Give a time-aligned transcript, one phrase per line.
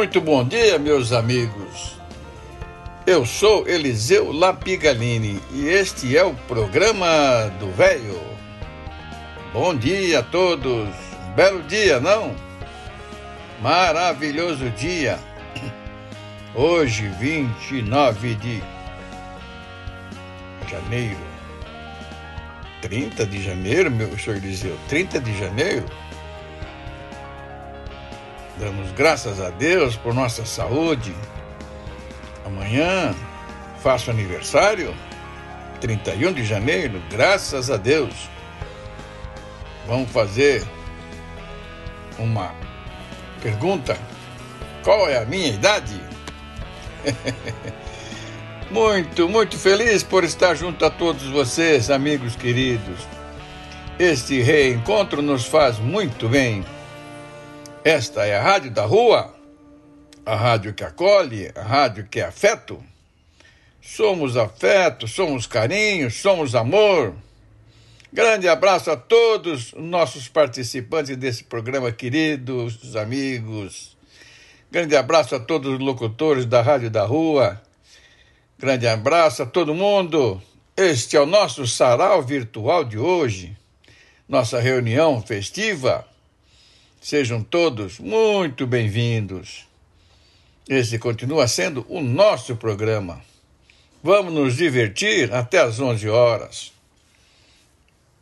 [0.00, 2.00] Muito bom dia, meus amigos.
[3.06, 8.18] Eu sou Eliseu Lapigalini e este é o programa do Velho.
[9.52, 10.88] Bom dia a todos.
[11.36, 12.34] Belo dia, não?
[13.60, 15.18] Maravilhoso dia.
[16.54, 18.62] Hoje, 29 de
[20.66, 21.20] janeiro.
[22.80, 24.78] 30 de janeiro, meu senhor Eliseu?
[24.88, 25.84] 30 de janeiro?
[28.60, 31.14] Damos graças a Deus por nossa saúde.
[32.44, 33.14] Amanhã
[33.82, 34.94] faço aniversário,
[35.80, 38.28] 31 de janeiro, graças a Deus.
[39.86, 40.62] Vamos fazer
[42.18, 42.54] uma
[43.42, 43.96] pergunta:
[44.84, 45.98] qual é a minha idade?
[48.70, 53.08] muito, muito feliz por estar junto a todos vocês, amigos queridos.
[53.98, 56.62] Este reencontro nos faz muito bem.
[57.84, 59.34] Esta é a Rádio da Rua,
[60.26, 62.84] a rádio que acolhe, a rádio que é afeto.
[63.80, 67.14] Somos afeto, somos carinho, somos amor.
[68.12, 73.96] Grande abraço a todos os nossos participantes desse programa, queridos amigos.
[74.70, 77.62] Grande abraço a todos os locutores da Rádio da Rua.
[78.58, 80.40] Grande abraço a todo mundo.
[80.76, 83.56] Este é o nosso sarau virtual de hoje,
[84.28, 86.09] nossa reunião festiva
[87.00, 89.66] Sejam todos muito bem-vindos.
[90.68, 93.22] Esse continua sendo o nosso programa.
[94.02, 96.74] Vamos nos divertir até às 11 horas.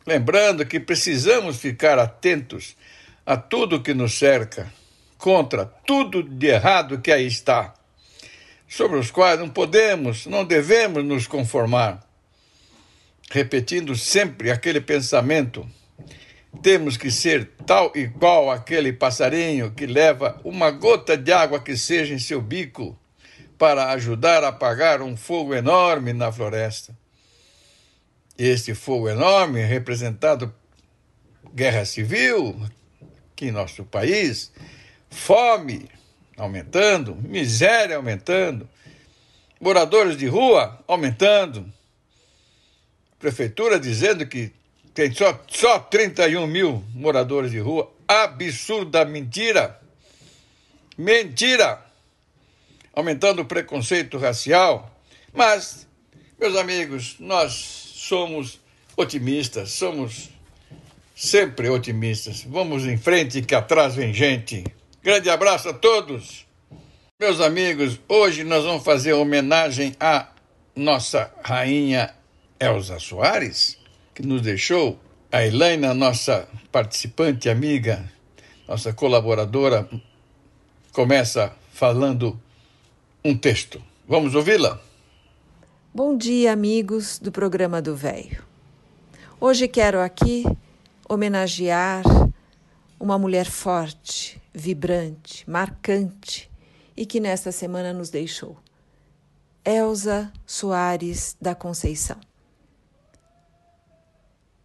[0.07, 2.77] Lembrando que precisamos ficar atentos
[3.25, 4.71] a tudo que nos cerca,
[5.17, 7.73] contra tudo de errado que aí está,
[8.65, 12.01] sobre os quais não podemos, não devemos nos conformar.
[13.29, 15.69] Repetindo sempre aquele pensamento
[16.61, 21.77] temos que ser tal e qual aquele passarinho que leva uma gota de água que
[21.77, 22.97] seja em seu bico
[23.57, 26.97] para ajudar a apagar um fogo enorme na floresta.
[28.37, 30.53] Este fogo enorme, representado
[31.53, 32.55] guerra civil
[33.31, 34.51] aqui em nosso país,
[35.09, 35.89] fome
[36.37, 38.69] aumentando, miséria aumentando,
[39.59, 41.71] moradores de rua aumentando,
[43.17, 44.53] prefeitura dizendo que
[44.99, 47.89] tem só, só 31 mil moradores de rua.
[48.05, 49.79] Absurda mentira.
[50.97, 51.85] Mentira.
[52.93, 54.93] Aumentando o preconceito racial.
[55.33, 55.87] Mas,
[56.37, 58.59] meus amigos, nós somos
[58.97, 60.29] otimistas, somos
[61.15, 62.43] sempre otimistas.
[62.43, 64.65] Vamos em frente que atrás vem gente.
[65.01, 66.45] Grande abraço a todos.
[67.17, 70.27] Meus amigos, hoje nós vamos fazer homenagem à
[70.75, 72.13] nossa rainha
[72.59, 73.78] Elza Soares
[74.19, 74.99] que nos deixou,
[75.31, 78.11] a Elaina, nossa participante, amiga,
[78.67, 79.89] nossa colaboradora,
[80.91, 82.37] começa falando
[83.23, 83.81] um texto.
[84.05, 84.81] Vamos ouvi-la?
[85.93, 88.43] Bom dia, amigos do programa do Velho.
[89.39, 90.43] Hoje quero aqui
[91.07, 92.03] homenagear
[92.99, 96.51] uma mulher forte, vibrante, marcante
[96.97, 98.57] e que nesta semana nos deixou.
[99.63, 102.28] Elza Soares da Conceição.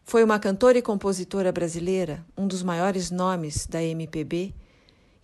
[0.07, 4.55] Foi uma cantora e compositora brasileira, um dos maiores nomes da MPB.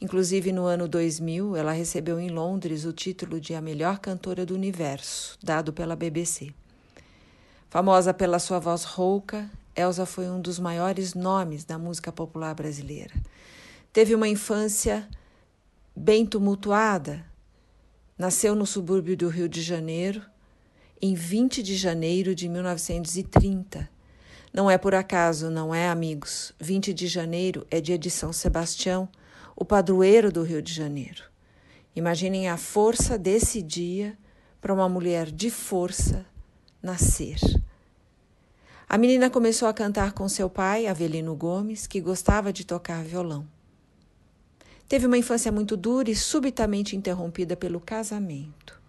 [0.01, 4.55] Inclusive, no ano 2000, ela recebeu em Londres o título de a melhor cantora do
[4.55, 6.55] universo, dado pela BBC.
[7.69, 13.15] Famosa pela sua voz rouca, Elsa foi um dos maiores nomes da música popular brasileira.
[13.93, 15.07] Teve uma infância
[15.95, 17.23] bem tumultuada.
[18.17, 20.23] Nasceu no subúrbio do Rio de Janeiro
[21.03, 24.00] em 20 de janeiro de 1930
[24.53, 26.53] não é por acaso, não é, amigos?
[26.59, 29.09] 20 de janeiro é dia de São Sebastião,
[29.55, 31.23] o padroeiro do Rio de Janeiro.
[31.95, 34.19] Imaginem a força desse dia
[34.61, 36.27] para uma mulher de força
[36.83, 37.39] nascer.
[38.89, 43.47] A menina começou a cantar com seu pai, Avelino Gomes, que gostava de tocar violão.
[44.89, 48.81] Teve uma infância muito dura e subitamente interrompida pelo casamento.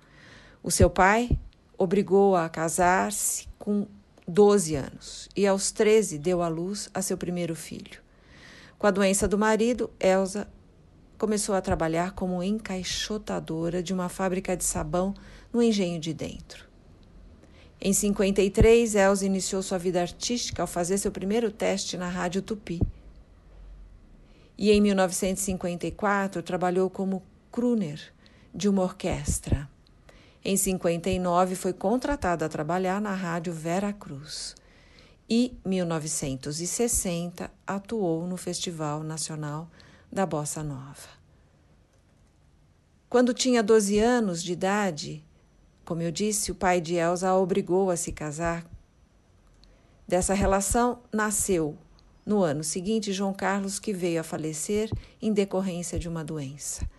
[0.64, 1.30] O seu pai
[1.78, 3.86] obrigou-a a casar-se com
[4.32, 8.00] 12 anos e aos 13 deu à luz a seu primeiro filho.
[8.80, 10.48] Com a doença do marido, Elsa
[11.18, 15.14] começou a trabalhar como encaixotadora de uma fábrica de sabão
[15.52, 16.66] no engenho de dentro.
[17.80, 22.80] Em 53, Elsa iniciou sua vida artística ao fazer seu primeiro teste na Rádio Tupi.
[24.58, 28.00] E em 1954 trabalhou como crooner
[28.56, 29.71] de uma orquestra.
[30.44, 34.56] Em 59 foi contratada a trabalhar na Rádio Vera Cruz.
[35.30, 39.70] E 1960 atuou no Festival Nacional
[40.12, 41.22] da Bossa Nova.
[43.08, 45.24] Quando tinha 12 anos de idade,
[45.86, 48.66] como eu disse, o pai de Elsa a obrigou a se casar.
[50.08, 51.78] Dessa relação nasceu,
[52.26, 54.90] no ano seguinte, João Carlos, que veio a falecer
[55.22, 56.90] em decorrência de uma doença.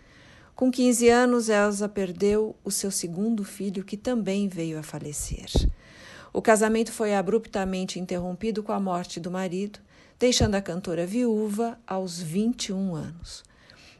[0.55, 5.49] Com 15 anos, Elsa perdeu o seu segundo filho, que também veio a falecer.
[6.31, 9.79] O casamento foi abruptamente interrompido com a morte do marido,
[10.19, 13.43] deixando a cantora viúva aos 21 anos.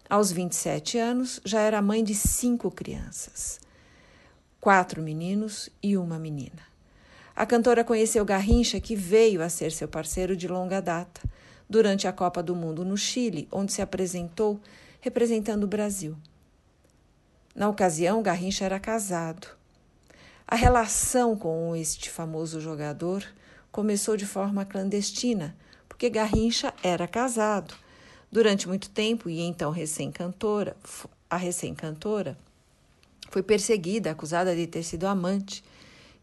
[0.08, 3.60] Aos 27 anos, já era mãe de cinco crianças:
[4.62, 6.62] quatro meninos e uma menina.
[7.36, 11.22] A cantora conheceu Garrincha, que veio a ser seu parceiro de longa data,
[11.68, 14.62] durante a Copa do Mundo no Chile, onde se apresentou
[15.02, 16.16] representando o Brasil.
[17.56, 19.48] Na ocasião, Garrincha era casado.
[20.48, 23.24] A relação com este famoso jogador
[23.72, 25.56] começou de forma clandestina,
[25.88, 27.76] porque Garrincha era casado.
[28.32, 30.76] Durante muito tempo, e então recém-cantora,
[31.30, 32.36] a recém-cantora
[33.30, 35.64] foi perseguida, acusada de ter sido amante,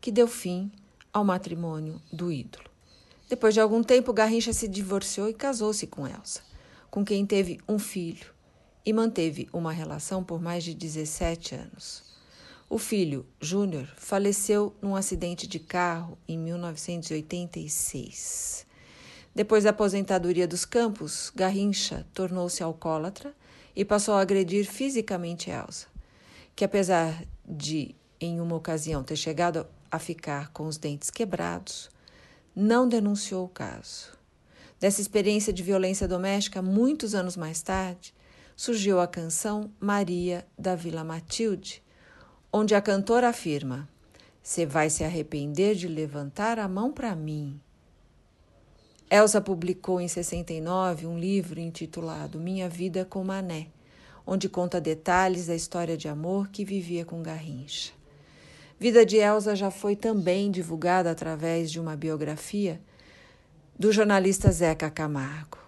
[0.00, 0.70] que deu fim
[1.12, 2.64] ao matrimônio do ídolo.
[3.28, 6.42] Depois de algum tempo, Garrincha se divorciou e casou-se com Elsa,
[6.90, 8.26] com quem teve um filho
[8.84, 12.02] e manteve uma relação por mais de 17 anos.
[12.68, 18.66] O filho, Júnior, faleceu num acidente de carro em 1986.
[19.34, 23.34] Depois da aposentadoria dos campos, Garrincha tornou-se alcoólatra
[23.74, 25.88] e passou a agredir fisicamente Elsa,
[26.54, 31.90] que apesar de, em uma ocasião, ter chegado a ficar com os dentes quebrados,
[32.54, 34.16] não denunciou o caso.
[34.78, 38.14] Dessa experiência de violência doméstica, muitos anos mais tarde,
[38.60, 41.82] surgiu a canção Maria da Vila Matilde,
[42.52, 43.88] onde a cantora afirma:
[44.42, 47.58] Você vai se arrepender de levantar a mão para mim.
[49.10, 53.68] Elsa publicou em 69 um livro intitulado Minha Vida com Mané,
[54.26, 57.94] onde conta detalhes da história de amor que vivia com Garrincha.
[58.78, 62.78] Vida de Elsa já foi também divulgada através de uma biografia
[63.78, 65.59] do jornalista Zeca Camargo.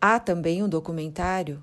[0.00, 1.62] Há também um documentário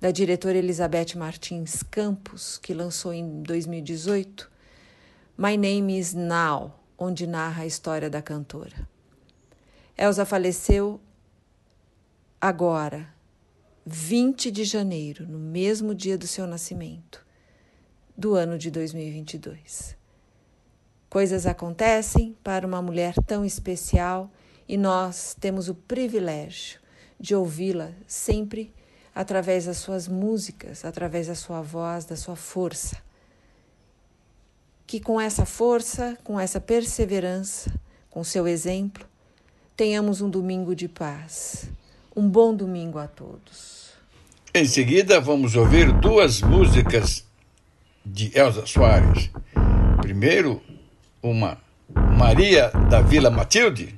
[0.00, 4.50] da diretora Elizabeth Martins Campos, que lançou em 2018,
[5.36, 8.88] My Name is Now, onde narra a história da cantora.
[9.96, 11.00] Elsa faleceu
[12.40, 13.14] agora,
[13.86, 17.24] 20 de janeiro, no mesmo dia do seu nascimento,
[18.16, 19.96] do ano de 2022.
[21.08, 24.32] Coisas acontecem para uma mulher tão especial
[24.66, 26.80] e nós temos o privilégio
[27.18, 28.72] de ouvi-la sempre
[29.14, 32.96] através das suas músicas, através da sua voz, da sua força.
[34.86, 37.72] Que com essa força, com essa perseverança,
[38.10, 39.04] com seu exemplo,
[39.76, 41.68] tenhamos um domingo de paz.
[42.14, 43.92] Um bom domingo a todos.
[44.54, 47.24] Em seguida, vamos ouvir duas músicas
[48.04, 49.30] de Elza Soares.
[50.00, 50.62] Primeiro,
[51.22, 51.58] uma
[52.16, 53.97] Maria da Vila Matilde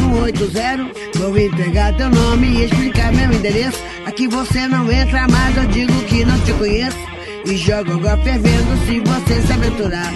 [0.13, 1.19] 80.
[1.19, 3.79] Vou entregar teu nome e explicar meu endereço.
[4.05, 6.97] Aqui você não entra mais, eu digo que não te conheço.
[7.45, 10.13] E jogo água fervendo se você se aventurar.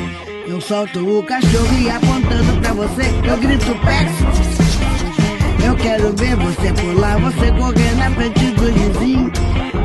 [0.48, 4.66] Eu solto o cachorro e apontando pra você, eu grito peço.
[5.66, 9.32] Eu quero ver você pular, você correr na frente do vizinho.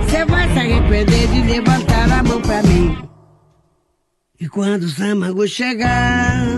[0.05, 2.99] Você vai se arrepender de levantar a mão pra mim.
[4.38, 6.50] E quando o Samago chegar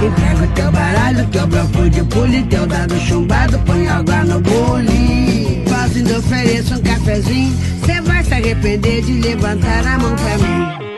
[0.00, 5.64] Entrega o teu baralho, teu bloco de pule, teu dado chumbado, põe água no bule.
[5.68, 10.97] Fazendo ofereço um cafezinho, cê vai se arrepender de levantar a mão pra mim.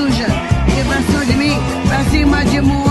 [2.21, 2.90] Debaixo de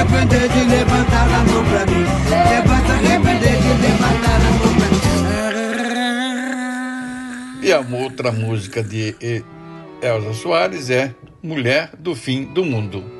[0.00, 2.04] arrepender de levantar a mão pra mim.
[2.26, 2.34] Se
[2.92, 5.00] arrepender de levantar a mão pra mim.
[7.62, 9.14] E a outra música de
[10.00, 13.19] Elza Soares é Mulher do Fim do Mundo.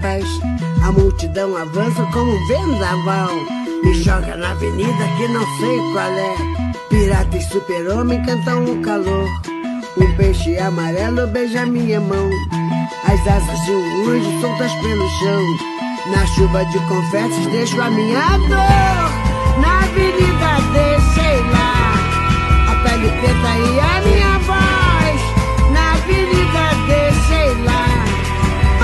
[0.00, 0.26] pés.
[0.82, 3.30] A multidão avança como um vendaval.
[3.82, 6.36] Me joga na avenida que não sei qual é.
[6.88, 9.28] Pirata e super-homem cantam o calor.
[9.96, 12.30] Um peixe amarelo beija minha mão.
[13.04, 15.42] As asas de um anjo soltas pelo chão.
[16.12, 19.60] Na chuva de confetes deixo a minha dor.
[19.60, 21.94] Na avenida deixei lá
[22.70, 24.05] a pele preta e a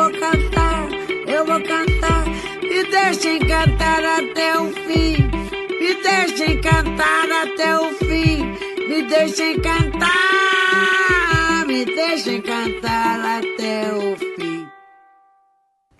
[0.00, 0.88] vou cantar,
[1.28, 2.24] eu vou cantar.
[2.62, 5.28] Me deixem cantar até o fim.
[5.78, 8.42] Me deixem cantar até o fim.
[8.88, 10.06] Me deixem cantar.
[11.66, 14.66] Me deixem cantar até o fim.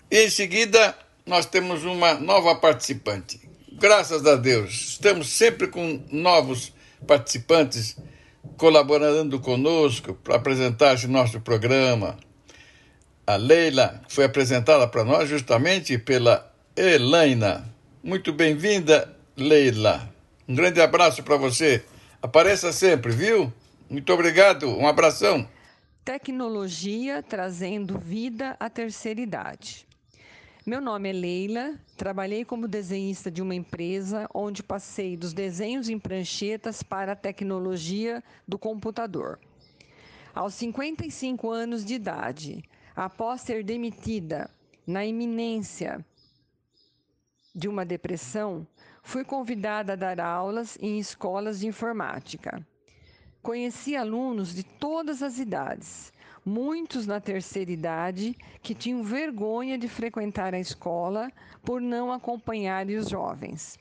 [0.09, 3.39] Em seguida, nós temos uma nova participante.
[3.73, 6.73] Graças a Deus, estamos sempre com novos
[7.07, 7.97] participantes
[8.57, 12.17] colaborando conosco para apresentar esse nosso programa.
[13.25, 17.71] A Leila foi apresentada para nós justamente pela Elaina.
[18.03, 20.11] Muito bem-vinda, Leila.
[20.47, 21.85] Um grande abraço para você.
[22.19, 23.53] Apareça sempre, viu?
[23.87, 24.67] Muito obrigado.
[24.67, 25.47] Um abração.
[26.03, 29.87] Tecnologia trazendo vida à terceira idade.
[30.65, 35.99] Meu nome é Leila, trabalhei como desenhista de uma empresa onde passei dos desenhos em
[35.99, 39.39] pranchetas para a tecnologia do computador.
[40.33, 42.63] Aos 55 anos de idade,
[42.95, 44.49] após ser demitida
[44.85, 46.05] na iminência
[47.53, 48.65] de uma depressão,
[49.03, 52.65] fui convidada a dar aulas em escolas de informática.
[53.41, 56.13] Conheci alunos de todas as idades,
[56.45, 61.31] muitos na terceira idade que tinham vergonha de frequentar a escola
[61.63, 63.79] por não acompanharem os jovens.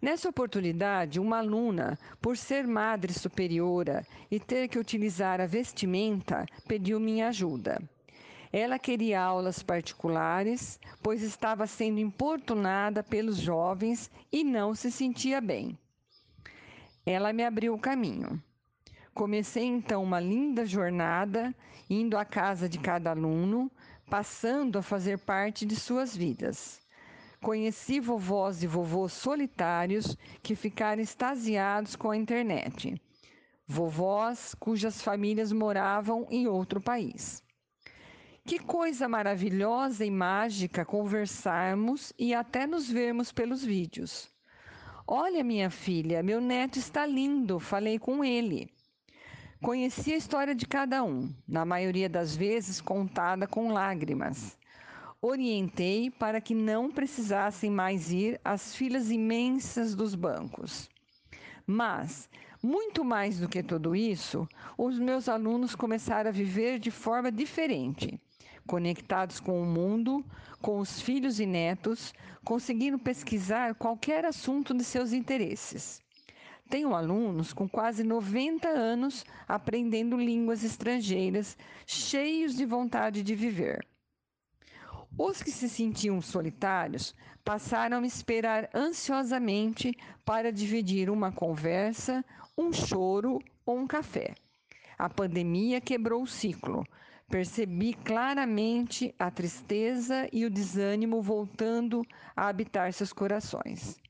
[0.00, 6.98] Nessa oportunidade, uma aluna, por ser madre superiora e ter que utilizar a vestimenta, pediu
[6.98, 7.78] minha ajuda.
[8.52, 15.78] Ela queria aulas particulares, pois estava sendo importunada pelos jovens e não se sentia bem.
[17.06, 18.42] Ela me abriu o caminho.
[19.14, 21.54] Comecei então uma linda jornada,
[21.88, 23.70] indo à casa de cada aluno,
[24.08, 26.80] passando a fazer parte de suas vidas.
[27.40, 33.00] Conheci vovós e vovôs solitários que ficaram extasiados com a internet.
[33.66, 37.42] Vovós cujas famílias moravam em outro país.
[38.46, 44.28] Que coisa maravilhosa e mágica conversarmos e até nos vermos pelos vídeos.
[45.06, 48.72] Olha, minha filha, meu neto está lindo, falei com ele.
[49.62, 54.56] Conheci a história de cada um, na maioria das vezes contada com lágrimas.
[55.20, 60.88] Orientei para que não precisassem mais ir às filas imensas dos bancos.
[61.66, 62.28] Mas,
[62.62, 64.48] muito mais do que tudo isso,
[64.78, 68.18] os meus alunos começaram a viver de forma diferente,
[68.66, 70.24] conectados com o mundo,
[70.60, 72.12] com os filhos e netos,
[72.44, 76.02] conseguindo pesquisar qualquer assunto de seus interesses.
[76.68, 83.84] Tenho alunos com quase 90 anos aprendendo línguas estrangeiras, cheios de vontade de viver.
[85.18, 89.92] Os que se sentiam solitários passaram a esperar ansiosamente
[90.24, 92.24] para dividir uma conversa,
[92.56, 94.34] um choro ou um café.
[94.96, 96.86] A pandemia quebrou o ciclo.
[97.30, 104.00] Percebi claramente a tristeza e o desânimo voltando a habitar seus corações.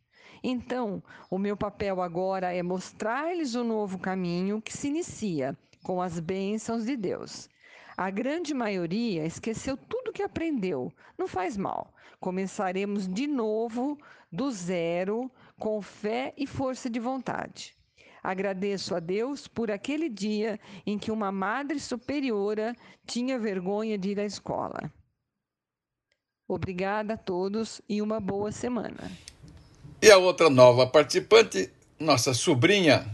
[0.43, 6.19] Então, o meu papel agora é mostrar-lhes o novo caminho que se inicia com as
[6.19, 7.47] bênçãos de Deus.
[7.95, 10.91] A grande maioria esqueceu tudo que aprendeu.
[11.19, 11.93] Não faz mal.
[12.19, 13.99] Começaremos de novo,
[14.33, 17.77] do zero, com fé e força de vontade.
[18.23, 22.75] Agradeço a Deus por aquele dia em que uma madre superiora
[23.07, 24.93] tinha vergonha de ir à escola.
[26.47, 29.11] Obrigada a todos e uma boa semana.
[30.03, 33.07] E a outra nova participante, nossa sobrinha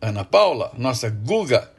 [0.00, 1.70] Ana Paula, nossa Guga,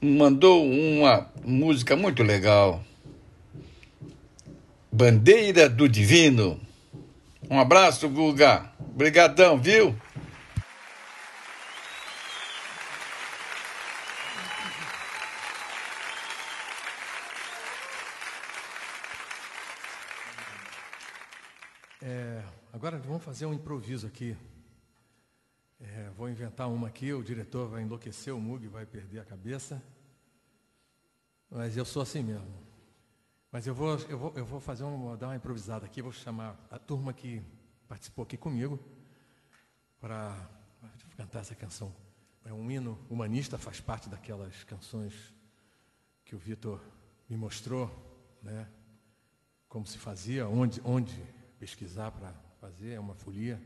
[0.00, 2.82] mandou uma música muito legal.
[4.92, 6.60] Bandeira do Divino.
[7.50, 8.70] Um abraço, Guga.
[8.78, 9.94] Obrigadão, viu?
[22.82, 24.36] Agora vamos fazer um improviso aqui.
[25.78, 29.80] É, vou inventar uma aqui, o diretor vai enlouquecer, o Mug vai perder a cabeça.
[31.48, 32.52] Mas eu sou assim mesmo.
[33.52, 36.58] Mas eu vou, eu vou, eu vou fazer uma, dar uma improvisada aqui, vou chamar
[36.72, 37.40] a turma que
[37.86, 38.80] participou aqui comigo
[40.00, 40.36] para
[41.16, 41.94] cantar essa canção.
[42.44, 45.32] É um hino humanista, faz parte daquelas canções
[46.24, 46.80] que o Vitor
[47.28, 47.88] me mostrou,
[48.42, 48.68] né?
[49.68, 51.22] Como se fazia, onde, onde
[51.60, 53.60] pesquisar para fazer, é uma folia,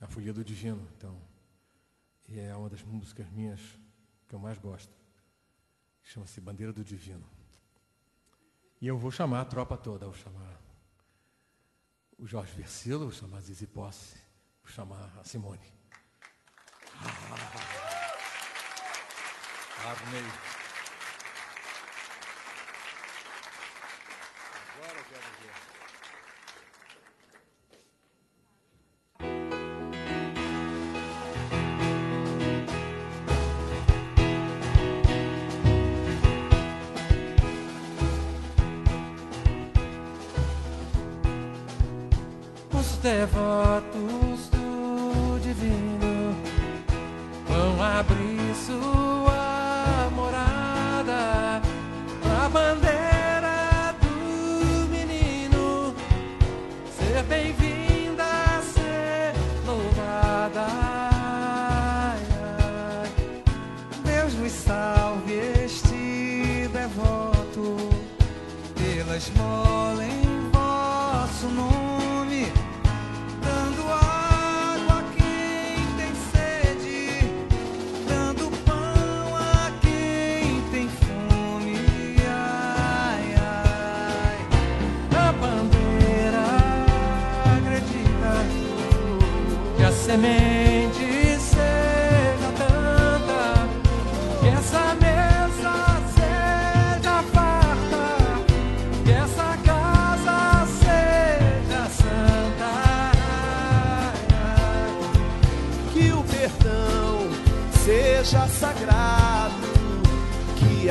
[0.00, 1.16] é a folia do divino, então.
[2.26, 3.60] E é uma das músicas minhas
[4.26, 4.92] que eu mais gosto.
[6.02, 7.24] Chama-se Bandeira do Divino.
[8.80, 10.60] E eu vou chamar a tropa toda, vou chamar
[12.18, 14.16] o Jorge Versilo, vou chamar a Zizi Posse,
[14.64, 15.72] vou chamar a Simone.
[19.80, 20.57] Ah, armei.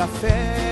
[0.08, 0.67] Fé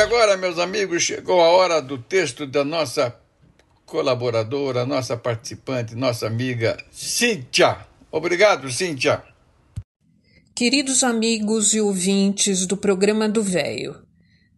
[0.00, 3.14] E agora, meus amigos, chegou a hora do texto da nossa
[3.84, 7.86] colaboradora, nossa participante, nossa amiga Cíntia.
[8.10, 9.22] Obrigado, Cíntia.
[10.54, 13.94] Queridos amigos e ouvintes do programa do Véio,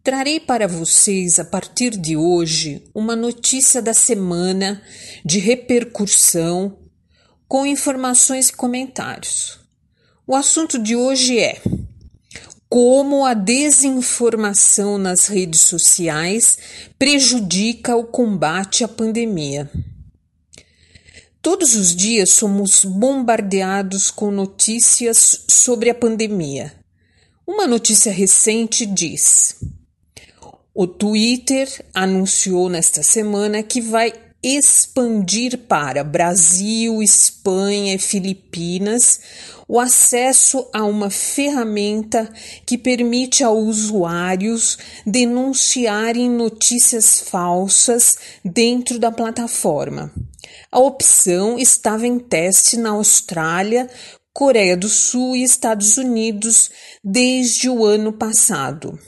[0.01, 4.81] trarei para vocês a partir de hoje uma notícia da semana
[5.25, 6.79] de repercussão
[7.49, 9.59] com informações e comentários.
[10.25, 11.61] O assunto de hoje é
[12.73, 16.57] como a desinformação nas redes sociais
[16.97, 19.69] prejudica o combate à pandemia.
[21.39, 26.73] Todos os dias somos bombardeados com notícias sobre a pandemia.
[27.45, 29.55] Uma notícia recente diz:
[30.73, 34.11] o Twitter anunciou nesta semana que vai
[34.43, 39.21] expandir para Brasil, Espanha e Filipinas
[39.67, 42.29] o acesso a uma ferramenta
[42.65, 50.11] que permite a usuários denunciarem notícias falsas dentro da plataforma.
[50.69, 53.89] A opção estava em teste na Austrália,
[54.33, 56.69] Coreia do Sul e Estados Unidos
[57.03, 58.99] desde o ano passado.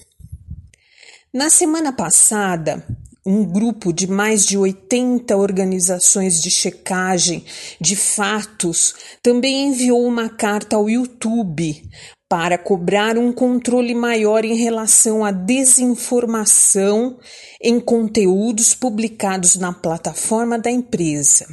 [1.34, 2.86] Na semana passada,
[3.26, 7.44] um grupo de mais de 80 organizações de checagem
[7.82, 11.82] de fatos também enviou uma carta ao YouTube
[12.30, 17.18] para cobrar um controle maior em relação à desinformação
[17.62, 21.48] em conteúdos publicados na plataforma da empresa.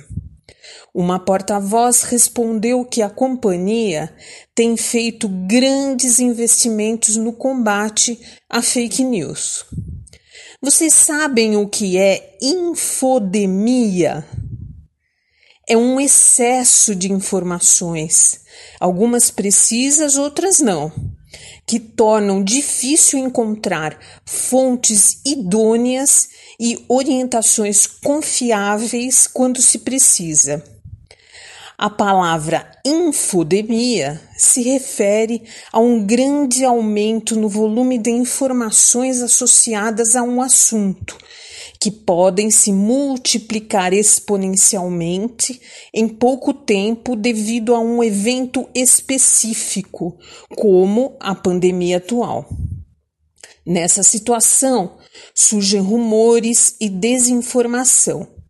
[0.94, 4.14] Uma porta-voz respondeu que a companhia
[4.54, 9.64] tem feito grandes investimentos no combate à fake news.
[10.64, 14.24] Vocês sabem o que é infodemia?
[15.68, 18.42] É um excesso de informações,
[18.78, 20.92] algumas precisas, outras não,
[21.66, 26.28] que tornam difícil encontrar fontes idôneas
[26.60, 30.62] e orientações confiáveis quando se precisa.
[31.82, 35.42] A palavra infodemia se refere
[35.72, 41.18] a um grande aumento no volume de informações associadas a um assunto,
[41.80, 45.60] que podem se multiplicar exponencialmente
[45.92, 50.16] em pouco tempo devido a um evento específico,
[50.56, 52.48] como a pandemia atual.
[53.66, 54.98] Nessa situação,
[55.34, 58.40] surgem rumores e desinformação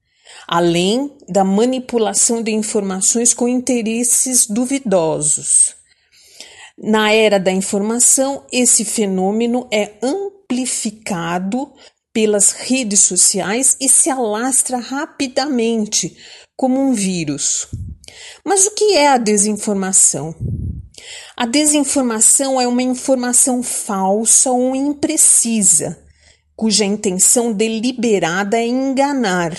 [0.52, 5.74] além da manipulação de informações com interesses duvidosos.
[6.76, 11.72] Na era da informação, esse fenômeno é amplificado
[12.12, 16.14] pelas redes sociais e se alastra rapidamente
[16.54, 17.68] como um vírus.
[18.44, 20.34] Mas o que é a desinformação?
[21.34, 25.98] A desinformação é uma informação falsa ou imprecisa,
[26.54, 29.56] cuja intenção deliberada é enganar,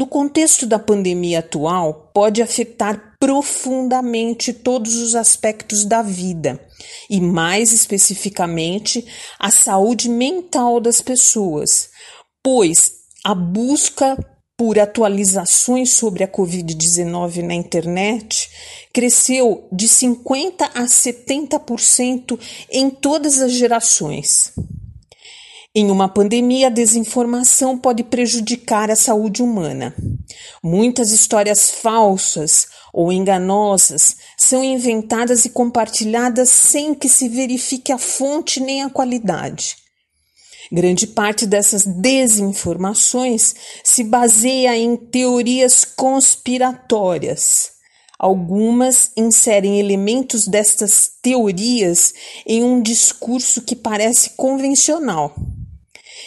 [0.00, 6.58] no contexto da pandemia atual, pode afetar profundamente todos os aspectos da vida
[7.10, 9.06] e, mais especificamente,
[9.38, 11.90] a saúde mental das pessoas,
[12.42, 14.16] pois a busca
[14.56, 18.48] por atualizações sobre a Covid-19 na internet
[18.94, 24.54] cresceu de 50% a 70% em todas as gerações.
[25.72, 29.94] Em uma pandemia, a desinformação pode prejudicar a saúde humana.
[30.60, 38.58] Muitas histórias falsas ou enganosas são inventadas e compartilhadas sem que se verifique a fonte
[38.58, 39.76] nem a qualidade.
[40.72, 43.54] Grande parte dessas desinformações
[43.84, 47.78] se baseia em teorias conspiratórias.
[48.18, 52.12] Algumas inserem elementos destas teorias
[52.44, 55.32] em um discurso que parece convencional.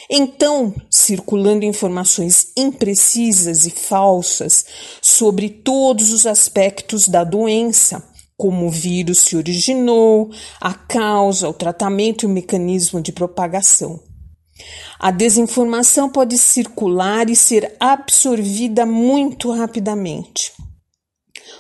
[0.10, 4.66] Então, circulando informações imprecisas e falsas
[5.02, 8.04] sobre todos os aspectos da doença,
[8.36, 14.02] como o vírus se originou, a causa, o tratamento e o mecanismo de propagação.
[15.00, 20.52] A desinformação pode circular e ser absorvida muito rapidamente,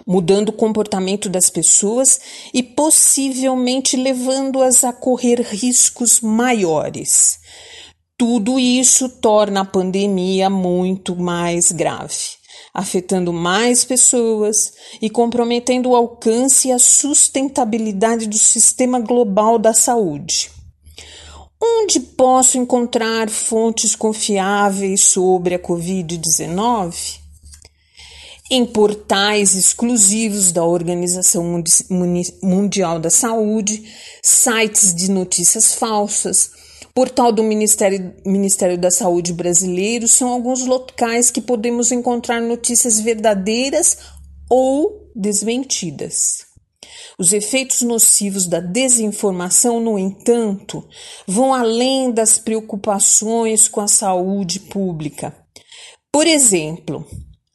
[0.05, 2.19] mudando o comportamento das pessoas
[2.53, 7.39] e possivelmente levando-as a correr riscos maiores.
[8.17, 12.37] Tudo isso torna a pandemia muito mais grave,
[12.71, 14.71] afetando mais pessoas
[15.01, 20.51] e comprometendo o alcance e a sustentabilidade do sistema global da saúde.
[21.59, 27.19] Onde posso encontrar fontes confiáveis sobre a Covid-19?
[28.51, 31.63] Em portais exclusivos da Organização
[32.43, 33.83] Mundial da Saúde,
[34.21, 36.51] sites de notícias falsas,
[36.95, 43.97] Portal do Ministério, Ministério da Saúde brasileiro são alguns locais que podemos encontrar notícias verdadeiras
[44.47, 46.45] ou desmentidas.
[47.17, 50.87] Os efeitos nocivos da desinformação, no entanto,
[51.27, 55.35] vão além das preocupações com a saúde pública.
[56.11, 57.07] Por exemplo,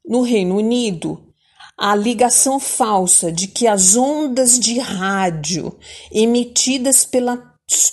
[0.05, 1.33] no Reino Unido,
[1.79, 5.79] a ligação falsa de que as ondas de rádio
[6.11, 7.39] emitidas pelas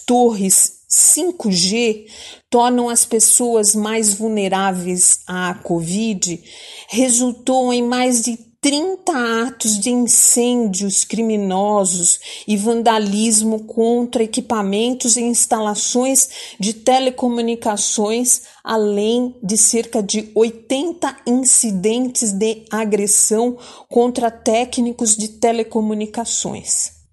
[0.07, 2.05] torres 5G
[2.49, 6.41] tornam as pessoas mais vulneráveis à Covid
[6.87, 16.55] resultou em mais de 30 atos de incêndios criminosos e vandalismo contra equipamentos e instalações
[16.59, 23.55] de telecomunicações, além de cerca de 80 incidentes de agressão
[23.87, 27.04] contra técnicos de telecomunicações.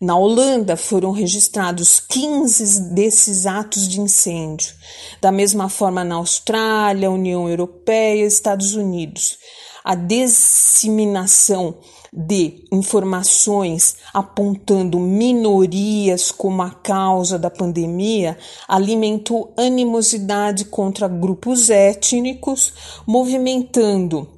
[0.00, 4.74] Na Holanda foram registrados 15 desses atos de incêndio.
[5.20, 9.38] Da mesma forma, na Austrália, União Europeia e Estados Unidos.
[9.86, 11.76] a disseminação
[12.12, 22.72] de informações apontando minorias como a causa da pandemia alimentou animosidade contra grupos étnicos,
[23.06, 24.35] movimentando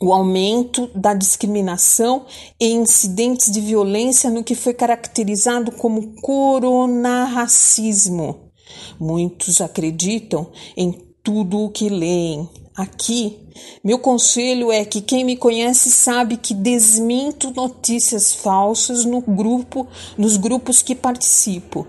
[0.00, 2.24] o aumento da discriminação
[2.60, 8.52] e incidentes de violência no que foi caracterizado como coronarracismo.
[9.00, 12.48] Muitos acreditam em tudo o que leem.
[12.76, 13.40] Aqui,
[13.82, 20.36] meu conselho é que quem me conhece sabe que desminto notícias falsas no grupo, nos
[20.36, 21.84] grupos que participo.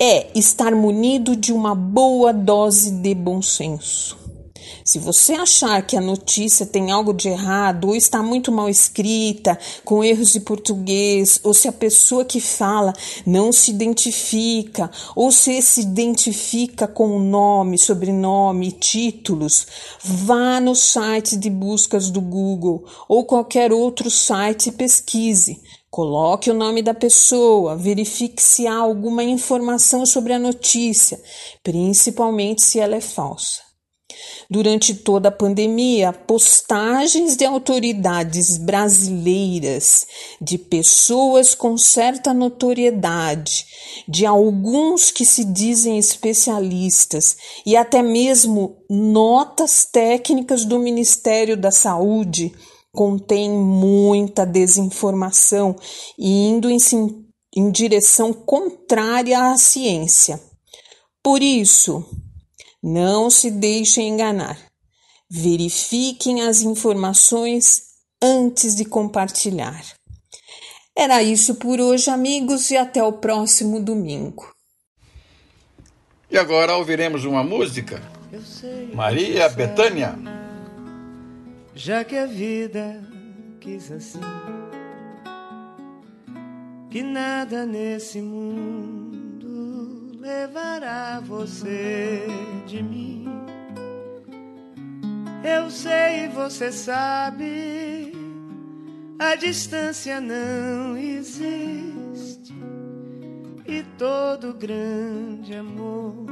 [0.00, 4.25] É estar munido de uma boa dose de bom senso.
[4.84, 9.58] Se você achar que a notícia tem algo de errado, ou está muito mal escrita,
[9.84, 12.92] com erros de português, ou se a pessoa que fala
[13.26, 19.66] não se identifica, ou se se identifica com o nome, sobrenome, títulos,
[20.02, 25.60] vá no site de buscas do Google ou qualquer outro site e pesquise.
[25.90, 31.18] Coloque o nome da pessoa, verifique se há alguma informação sobre a notícia,
[31.62, 33.65] principalmente se ela é falsa.
[34.48, 40.06] Durante toda a pandemia, postagens de autoridades brasileiras,
[40.40, 43.66] de pessoas com certa notoriedade,
[44.08, 52.52] de alguns que se dizem especialistas e até mesmo notas técnicas do Ministério da Saúde
[52.92, 55.76] contêm muita desinformação
[56.18, 56.78] e indo em,
[57.54, 60.40] em direção contrária à ciência.
[61.22, 62.04] Por isso,
[62.86, 64.56] não se deixem enganar.
[65.28, 67.82] Verifiquem as informações
[68.22, 69.84] antes de compartilhar.
[70.96, 74.54] Era isso por hoje, amigos, e até o próximo domingo.
[76.30, 78.00] E agora ouviremos uma música.
[78.94, 80.16] Maria Betânia.
[81.74, 83.02] Já que a vida
[83.60, 84.20] quis assim,
[86.88, 89.25] que nada nesse mundo
[90.26, 92.26] levará você
[92.66, 93.26] de mim.
[95.44, 98.12] Eu sei, você sabe,
[99.20, 102.52] a distância não existe
[103.64, 106.26] e todo grande amor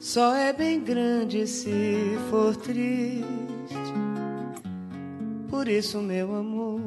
[0.00, 3.24] só é bem grande se for triste.
[5.48, 6.80] Por isso, meu amor,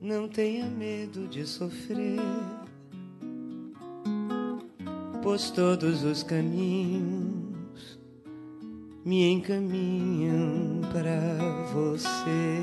[0.00, 2.20] não tenha medo de sofrer
[5.28, 8.00] pois todos os caminhos
[9.04, 11.20] me encaminham para
[11.70, 12.62] você.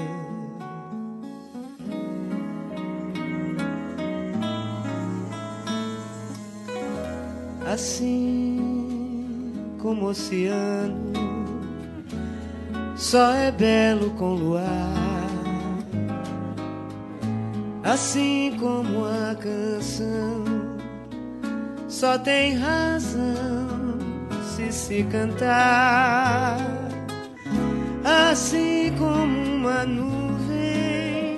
[7.72, 11.14] Assim como o oceano
[12.98, 14.66] só é belo com luar,
[17.84, 20.65] assim como a canção
[21.96, 23.70] só tem razão
[24.54, 26.58] se se cantar.
[28.04, 31.38] Assim como uma nuvem,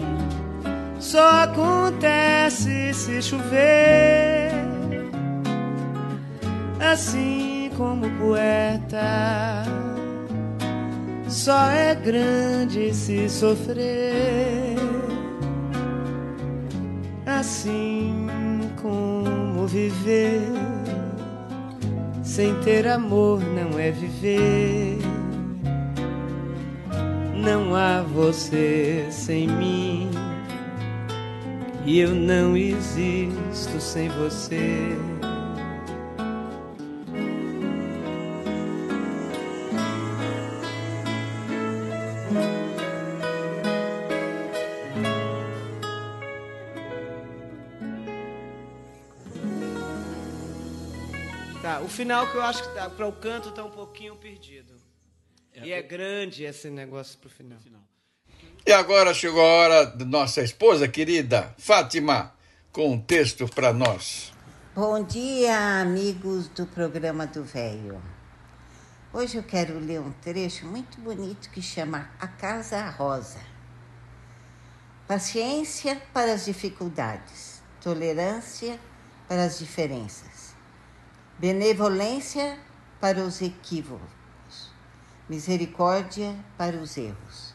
[0.99, 4.51] só acontece se chover.
[6.80, 9.64] Assim como poeta,
[11.30, 14.76] só é grande se sofrer.
[17.28, 18.16] Assim
[19.68, 20.41] viver.
[22.24, 24.97] Sem ter amor não é viver.
[27.36, 30.09] Não há você sem mim.
[31.86, 34.97] E eu não existo sem você.
[51.88, 54.73] Final que eu acho que tá, para o canto está um pouquinho perdido.
[55.53, 57.59] É, e é grande esse negócio para o final.
[58.65, 62.34] E agora chegou a hora da nossa esposa querida, Fátima,
[62.71, 64.32] com um texto para nós.
[64.73, 68.01] Bom dia, amigos do programa do Velho.
[69.13, 73.41] Hoje eu quero ler um trecho muito bonito que chama A Casa Rosa.
[75.07, 78.80] Paciência para as dificuldades, tolerância
[79.28, 80.36] para as diferenças
[81.39, 82.57] benevolência
[82.99, 84.71] para os equívocos,
[85.29, 87.53] misericórdia para os erros,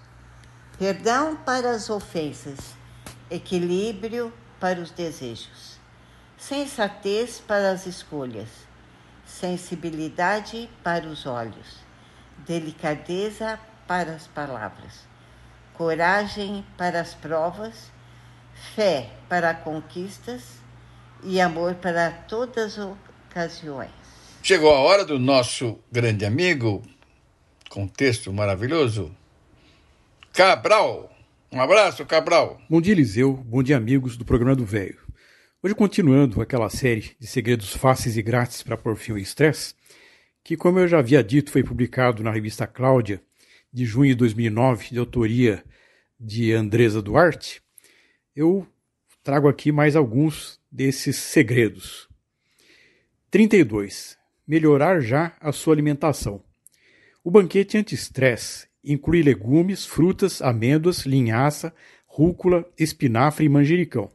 [0.79, 2.77] perdão para as ofensas,
[3.29, 5.81] equilíbrio para os desejos,
[6.39, 8.49] sensatez para as escolhas,
[9.27, 11.79] sensibilidade para os olhos,
[12.39, 13.59] delicadeza
[13.89, 15.09] para as palavras,
[15.75, 17.91] coragem para as provas,
[18.77, 20.63] fé para conquistas.
[21.25, 22.97] E amor para todas as
[23.33, 23.91] ocasiões.
[24.43, 26.83] Chegou a hora do nosso grande amigo,
[27.71, 29.11] com texto maravilhoso,
[30.33, 31.11] Cabral.
[31.51, 32.61] Um abraço, Cabral.
[32.69, 33.33] Bom dia, Eliseu.
[33.33, 35.01] Bom dia, amigos do programa do Velho.
[35.63, 39.75] Hoje, continuando aquela série de segredos fáceis e grátis para pôr fim ao estresse,
[40.45, 43.23] que, como eu já havia dito, foi publicado na revista Cláudia,
[43.73, 45.65] de junho de 2009, de autoria
[46.21, 47.63] de Andresa Duarte,
[48.37, 48.67] eu
[49.23, 52.12] trago aqui mais alguns desses segredos.
[53.33, 54.19] 32.
[54.47, 56.45] Melhorar já a sua alimentação.
[57.25, 61.75] O banquete anti-estresse inclui legumes, frutas, amêndoas, linhaça,
[62.05, 64.13] rúcula, espinafre e manjericão,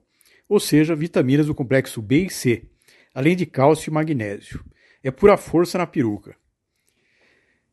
[0.47, 2.69] ou seja, vitaminas do complexo B e C,
[3.11, 4.63] além de cálcio e magnésio.
[5.03, 6.35] É pura força na peruca.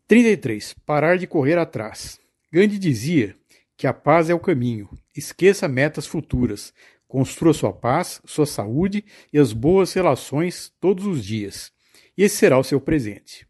[0.08, 0.72] 33.
[0.86, 2.18] Parar de correr atrás.
[2.50, 3.36] Gandhi dizia
[3.76, 4.88] que a paz é o caminho.
[5.14, 6.72] Esqueça metas futuras.
[7.14, 11.70] Construa sua paz, sua saúde e as boas relações todos os dias.
[12.18, 13.46] Esse será o seu presente.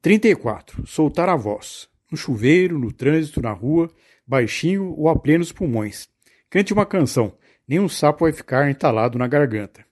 [0.00, 0.86] 34.
[0.86, 1.86] Soltar a voz.
[2.10, 3.94] No chuveiro, no trânsito, na rua,
[4.26, 6.08] baixinho ou a plenos pulmões.
[6.48, 7.36] Cante uma canção.
[7.68, 9.84] Nenhum sapo vai ficar entalado na garganta.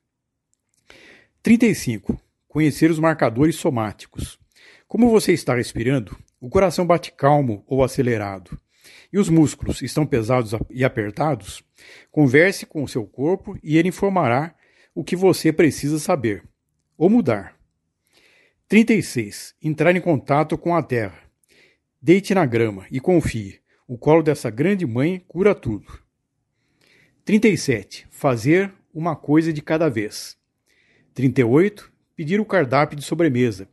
[1.43, 2.19] 35
[2.49, 4.39] conhecer os marcadores somáticos.
[4.89, 8.59] Como você está respirando, o coração bate calmo ou acelerado,
[9.13, 11.63] e os músculos estão pesados e apertados,
[12.11, 14.55] converse com o seu corpo e ele informará
[14.95, 16.45] o que você precisa saber
[16.97, 17.57] ou mudar.
[18.69, 19.55] 36.
[19.63, 21.19] Entrar em contato com a terra.
[22.01, 23.59] Deite na grama e confie.
[23.87, 25.99] O colo dessa grande mãe cura tudo.
[27.25, 28.07] 37.
[28.11, 30.37] Fazer uma coisa de cada vez.
[31.15, 31.91] 38
[32.21, 33.67] pedir o cardápio de sobremesa.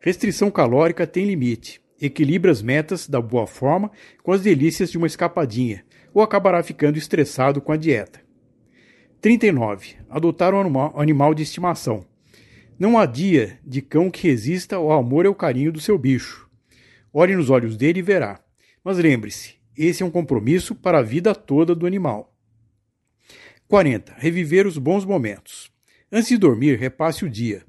[0.00, 1.82] Restrição calórica tem limite.
[2.00, 3.90] Equilibra as metas da boa forma
[4.22, 5.84] com as delícias de uma escapadinha,
[6.14, 8.20] ou acabará ficando estressado com a dieta.
[9.20, 9.96] 39.
[10.08, 12.06] Adotar um animal de estimação.
[12.78, 16.48] Não há dia de cão que resista ao amor e ao carinho do seu bicho.
[17.12, 18.40] Olhe nos olhos dele e verá.
[18.82, 22.34] Mas lembre-se, esse é um compromisso para a vida toda do animal.
[23.68, 24.14] 40.
[24.16, 25.70] Reviver os bons momentos.
[26.10, 27.62] Antes de dormir, repasse o dia.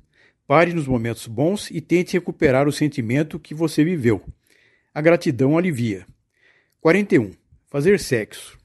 [0.52, 4.22] Pare nos momentos bons e tente recuperar o sentimento que você viveu.
[4.94, 6.06] A gratidão alivia.
[6.82, 7.32] 41.
[7.70, 8.58] Fazer sexo.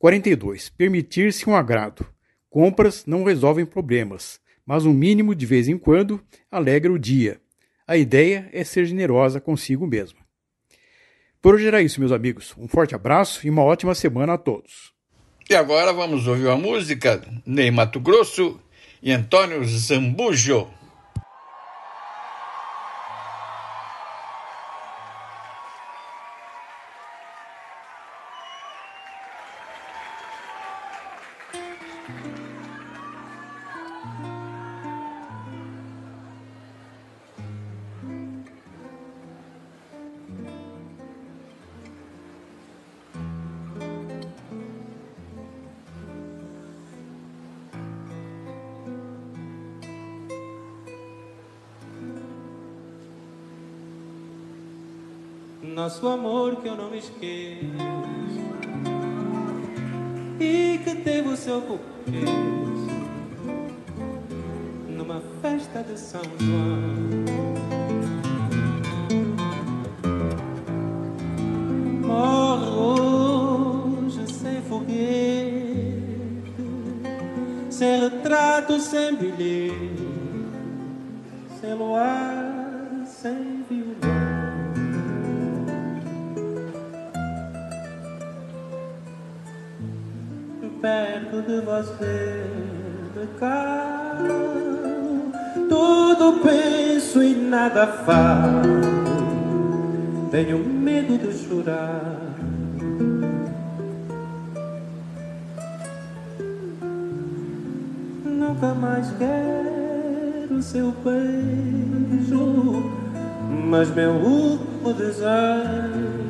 [0.00, 0.68] 42.
[0.68, 2.04] Permitir-se um agrado.
[2.50, 7.40] Compras não resolvem problemas, mas um mínimo de vez em quando alegra o dia.
[7.86, 10.18] A ideia é ser generosa consigo mesma.
[11.40, 12.52] Por hoje era isso, meus amigos.
[12.58, 14.92] Um forte abraço e uma ótima semana a todos.
[15.48, 18.60] E agora vamos ouvir a música Ney Mato Grosso
[19.00, 20.68] e Antônio Zambujo.
[55.76, 57.60] Nosso amor que eu não me esqueço.
[60.40, 62.96] E que teve o seu começo
[64.88, 67.26] numa festa de São João.
[72.06, 76.16] Morre hoje sem foguete,
[77.68, 80.08] sem retrato, sem bilhete,
[81.60, 82.25] sem luar,
[91.66, 92.46] de você
[93.12, 94.16] de cá.
[95.68, 98.80] Tudo penso e nada falo.
[100.30, 102.14] Tenho medo de chorar.
[108.24, 112.92] Nunca mais quero seu beijo,
[113.68, 116.26] mas meu último desejo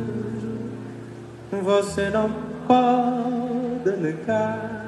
[1.63, 2.31] você não
[2.67, 4.86] pode se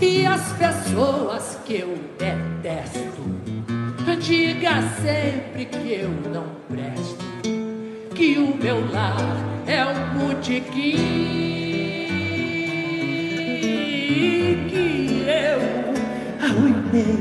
[0.00, 3.24] E as pessoas que eu detesto,
[4.20, 7.24] diga sempre que eu não presto,
[8.14, 9.16] que o meu lar
[9.66, 10.96] é um botequim,
[14.68, 15.60] que eu
[16.42, 17.18] arruinei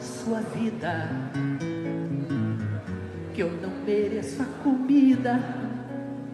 [0.00, 1.10] sua vida,
[3.34, 5.38] que eu não mereço a comida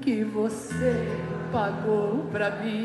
[0.00, 1.08] que você
[1.50, 2.84] pagou pra mim.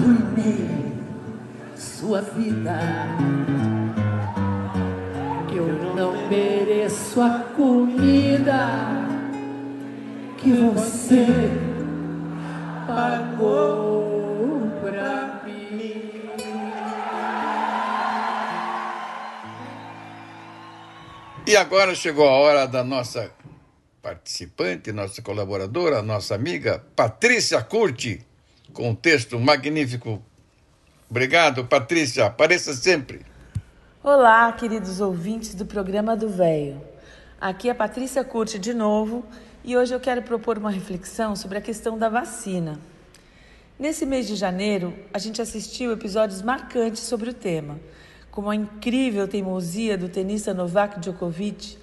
[0.00, 0.92] Arruinei
[1.76, 2.80] sua vida.
[5.54, 8.68] Eu não mereço a comida
[10.38, 11.26] que você
[12.86, 16.30] pagou pra mim.
[21.46, 23.30] E agora chegou a hora da nossa
[24.00, 28.26] participante, nossa colaboradora, nossa amiga Patrícia Curti,
[28.72, 30.22] com um texto magnífico.
[31.08, 32.26] Obrigado, Patrícia.
[32.26, 33.20] Apareça sempre.
[34.02, 36.80] Olá, queridos ouvintes do programa do Véio.
[37.40, 39.24] Aqui é Patrícia Curte de novo
[39.64, 42.78] e hoje eu quero propor uma reflexão sobre a questão da vacina.
[43.78, 47.78] Nesse mês de janeiro, a gente assistiu episódios marcantes sobre o tema,
[48.30, 51.78] como a incrível teimosia do tenista Novak Djokovic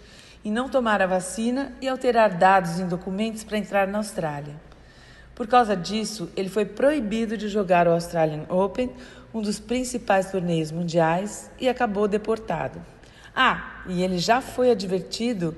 [0.46, 4.66] em não tomar a vacina e alterar dados em documentos para entrar na Austrália.
[5.38, 8.90] Por causa disso, ele foi proibido de jogar o Australian Open,
[9.32, 12.84] um dos principais torneios mundiais, e acabou deportado.
[13.36, 15.56] Ah, e ele já foi advertido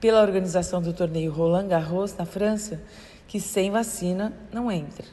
[0.00, 2.82] pela organização do torneio Roland Garros na França
[3.28, 5.06] que sem vacina não entra.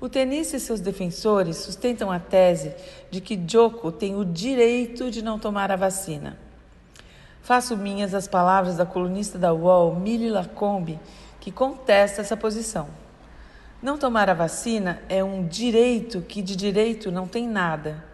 [0.00, 2.74] O tenista e seus defensores sustentam a tese
[3.10, 6.38] de que Djoko tem o direito de não tomar a vacina.
[7.42, 10.98] Faço minhas as palavras da colunista da UOL, Milly Lacombe,
[11.38, 12.88] que contesta essa posição.
[13.82, 18.04] Não tomar a vacina é um direito que de direito não tem nada.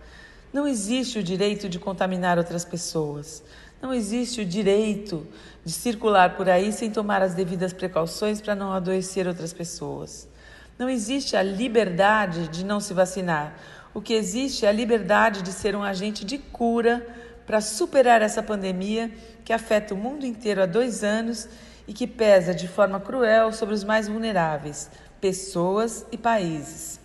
[0.53, 3.43] Não existe o direito de contaminar outras pessoas.
[3.83, 5.27] Não existe o direito
[5.65, 10.29] de circular por aí sem tomar as devidas precauções para não adoecer outras pessoas.
[10.79, 13.59] Não existe a liberdade de não se vacinar.
[13.93, 17.05] O que existe é a liberdade de ser um agente de cura
[17.45, 19.11] para superar essa pandemia
[19.45, 21.49] que afeta o mundo inteiro há dois anos
[21.89, 24.91] e que pesa de forma cruel sobre os mais vulneráveis,
[25.27, 27.01] pessoas e países.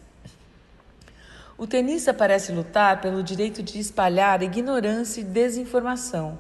[1.57, 6.37] O tenista parece lutar pelo direito de espalhar ignorância e desinformação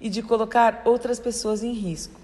[0.00, 2.20] e de colocar outras pessoas em risco.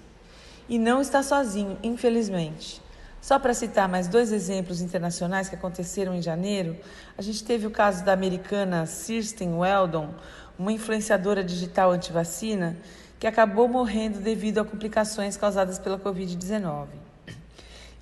[0.67, 2.81] E não está sozinho, infelizmente.
[3.21, 6.75] Só para citar mais dois exemplos internacionais que aconteceram em janeiro,
[7.17, 10.13] a gente teve o caso da americana Kirsten Weldon,
[10.59, 12.75] uma influenciadora digital antivacina,
[13.17, 17.06] que acabou morrendo devido a complicações causadas pela Covid-19.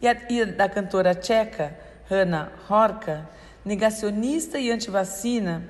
[0.02, 1.78] E, a, e da cantora tcheca,
[2.10, 3.28] Hanna Horka,
[3.64, 5.64] negacionista e antivacina,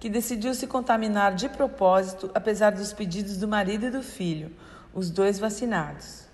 [0.00, 4.50] que decidiu se contaminar de propósito, apesar dos pedidos do marido e do filho,
[4.94, 6.28] os dois vacinados.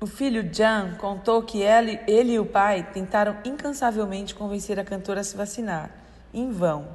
[0.00, 5.20] O filho Jan contou que ele, ele e o pai tentaram incansavelmente convencer a cantora
[5.20, 5.90] a se vacinar,
[6.32, 6.88] em vão.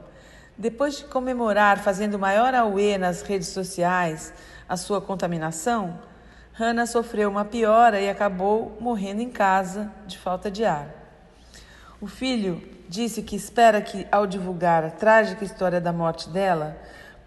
[0.58, 4.34] Depois de comemorar, fazendo maior auê nas redes sociais,
[4.68, 6.00] a sua contaminação,
[6.58, 10.88] Hannah sofreu uma piora e acabou morrendo em casa de falta de ar.
[12.00, 16.78] O filho disse que espera que, ao divulgar a trágica história da morte dela,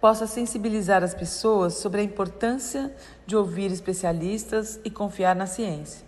[0.00, 2.90] possa sensibilizar as pessoas sobre a importância
[3.26, 6.06] de ouvir especialistas e confiar na ciência.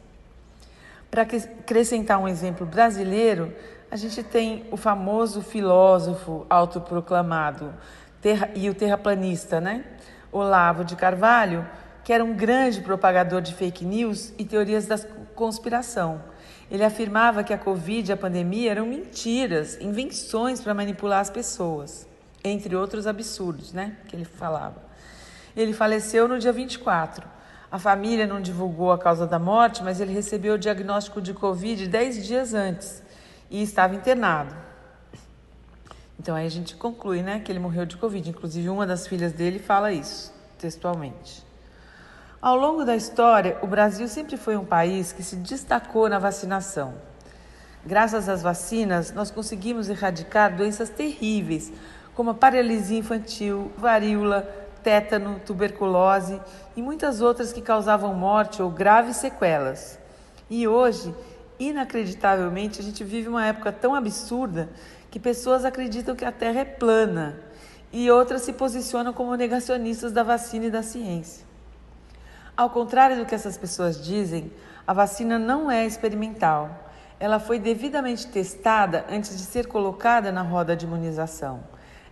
[1.10, 3.52] Para acrescentar um exemplo brasileiro,
[3.90, 7.74] a gente tem o famoso filósofo autoproclamado
[8.54, 9.84] e o terraplanista, né?
[10.32, 11.66] Olavo de Carvalho,
[12.05, 14.98] que era um grande propagador de fake news e teorias da
[15.34, 16.22] conspiração.
[16.70, 22.07] Ele afirmava que a Covid e a pandemia eram mentiras, invenções para manipular as pessoas,
[22.44, 23.96] entre outros absurdos, né?
[24.07, 24.82] Que ele falava.
[25.57, 27.26] Ele faleceu no dia 24.
[27.70, 31.86] A família não divulgou a causa da morte, mas ele recebeu o diagnóstico de Covid
[31.86, 33.03] 10 dias antes
[33.51, 34.55] e estava internado.
[36.18, 38.28] Então aí a gente conclui, né, que ele morreu de Covid.
[38.28, 41.49] Inclusive uma das filhas dele fala isso textualmente.
[42.43, 46.95] Ao longo da história, o Brasil sempre foi um país que se destacou na vacinação.
[47.84, 51.70] Graças às vacinas, nós conseguimos erradicar doenças terríveis,
[52.14, 54.41] como a paralisia infantil, varíola,
[54.82, 56.41] tétano, tuberculose
[56.74, 59.99] e muitas outras que causavam morte ou graves sequelas.
[60.49, 61.14] E hoje,
[61.59, 64.70] inacreditavelmente, a gente vive uma época tão absurda
[65.11, 67.38] que pessoas acreditam que a Terra é plana
[67.93, 71.49] e outras se posicionam como negacionistas da vacina e da ciência.
[72.61, 74.52] Ao contrário do que essas pessoas dizem,
[74.86, 76.68] a vacina não é experimental.
[77.18, 81.61] Ela foi devidamente testada antes de ser colocada na roda de imunização.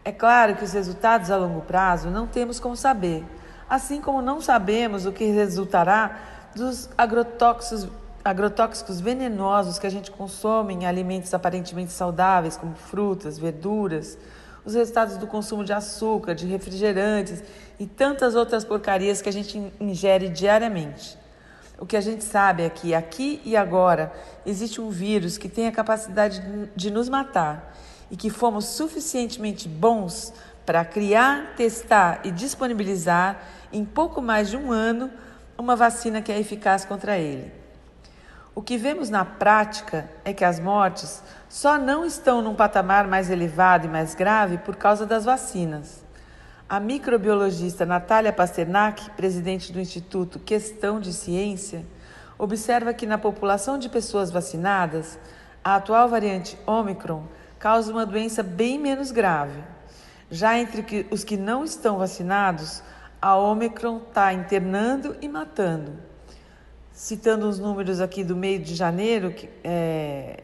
[0.02, 3.26] É claro que os resultados a longo prazo não temos como saber,
[3.68, 6.18] assim como não sabemos o que resultará
[6.56, 7.86] dos agrotóxicos
[8.24, 14.16] agrotóxicos venenosos que a gente consome em alimentos aparentemente saudáveis, como frutas, verduras,
[14.68, 17.42] os resultados do consumo de açúcar, de refrigerantes
[17.80, 21.16] e tantas outras porcarias que a gente ingere diariamente.
[21.78, 24.12] O que a gente sabe é que aqui e agora
[24.44, 26.42] existe um vírus que tem a capacidade
[26.76, 27.74] de nos matar
[28.10, 30.34] e que fomos suficientemente bons
[30.66, 33.40] para criar, testar e disponibilizar
[33.72, 35.10] em pouco mais de um ano
[35.56, 37.50] uma vacina que é eficaz contra ele.
[38.54, 43.30] O que vemos na prática é que as mortes só não estão num patamar mais
[43.30, 46.04] elevado e mais grave por causa das vacinas.
[46.68, 51.84] A microbiologista Natália Pasternak, presidente do Instituto Questão de Ciência,
[52.38, 55.18] observa que na população de pessoas vacinadas,
[55.64, 57.24] a atual variante Omicron
[57.58, 59.64] causa uma doença bem menos grave.
[60.30, 62.82] Já entre os que não estão vacinados,
[63.20, 66.08] a Omicron está internando e matando
[66.98, 70.42] citando os números aqui do meio de janeiro, que, é,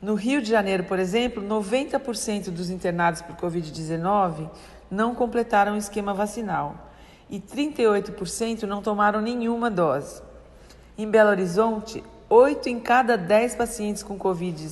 [0.00, 4.50] no Rio de Janeiro, por exemplo, 90% dos internados por Covid-19
[4.90, 6.90] não completaram o esquema vacinal
[7.30, 10.22] e 38% não tomaram nenhuma dose.
[10.96, 14.68] Em Belo Horizonte, 8 em cada 10 pacientes com Covid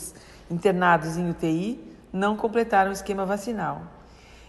[0.50, 1.80] internados em UTI
[2.12, 3.82] não completaram o esquema vacinal.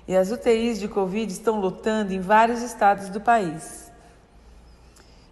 [0.08, 3.92] E as UTIs de Covid estão lotando em vários estados do país.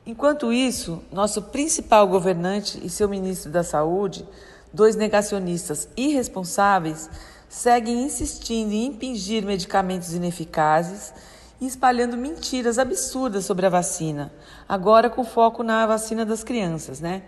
[0.06, 4.28] Enquanto isso, nosso principal governante e seu ministro da Saúde,
[4.74, 7.10] dois negacionistas irresponsáveis,
[7.48, 11.14] seguem insistindo em impingir medicamentos ineficazes
[11.62, 14.34] e espalhando mentiras absurdas sobre a vacina,
[14.68, 17.22] agora com foco na vacina das crianças, né?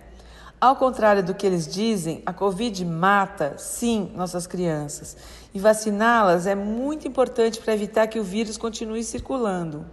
[0.59, 5.15] Ao contrário do que eles dizem, a Covid mata, sim, nossas crianças.
[5.53, 9.85] E vaciná-las é muito importante para evitar que o vírus continue circulando.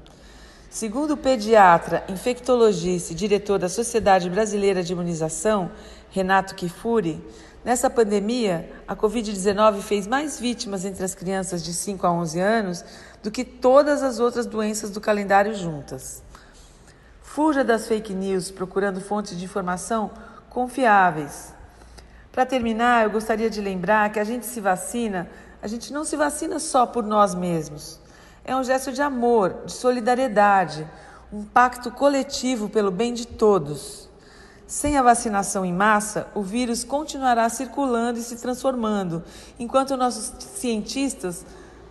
[0.72, 5.70] Segundo o pediatra, infectologista e diretor da Sociedade Brasileira de Imunização,
[6.08, 7.22] Renato Kifuri,
[7.62, 12.84] nessa pandemia, a Covid-19 fez mais vítimas entre as crianças de 5 a 11 anos
[13.22, 16.22] do que todas as outras doenças do calendário juntas.
[17.20, 20.10] Fuja das fake news procurando fontes de informação
[20.48, 21.52] confiáveis.
[22.32, 25.28] Para terminar, eu gostaria de lembrar que a gente se vacina,
[25.60, 28.00] a gente não se vacina só por nós mesmos.
[28.44, 30.88] É um gesto de amor, de solidariedade,
[31.32, 34.08] um pacto coletivo pelo bem de todos.
[34.66, 39.22] Sem a vacinação em massa, o vírus continuará circulando e se transformando,
[39.58, 41.46] enquanto nossos cientistas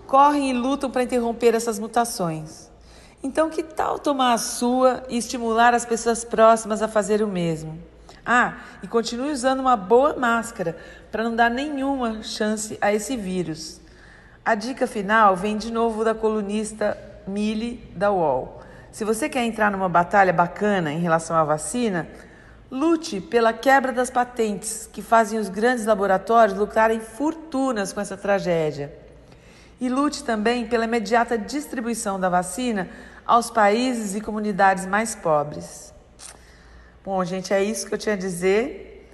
[0.06, 2.70] correm e lutam para interromper essas mutações.
[3.24, 7.80] Então, que tal tomar a sua e estimular as pessoas próximas a fazer o mesmo?
[8.26, 10.78] Ah, e continue usando uma boa máscara
[11.12, 13.81] para não dar nenhuma chance a esse vírus.
[14.44, 18.60] A dica final vem de novo da colunista Mili da UOL.
[18.92, 22.08] Se você quer entrar numa batalha bacana em relação à vacina,
[22.72, 28.92] lute pela quebra das patentes que fazem os grandes laboratórios lucrarem fortunas com essa tragédia.
[29.80, 32.88] e lute também pela imediata distribuição da vacina
[33.26, 35.92] aos países e comunidades mais pobres.
[37.04, 39.10] Bom, gente, é isso que eu tinha a dizer.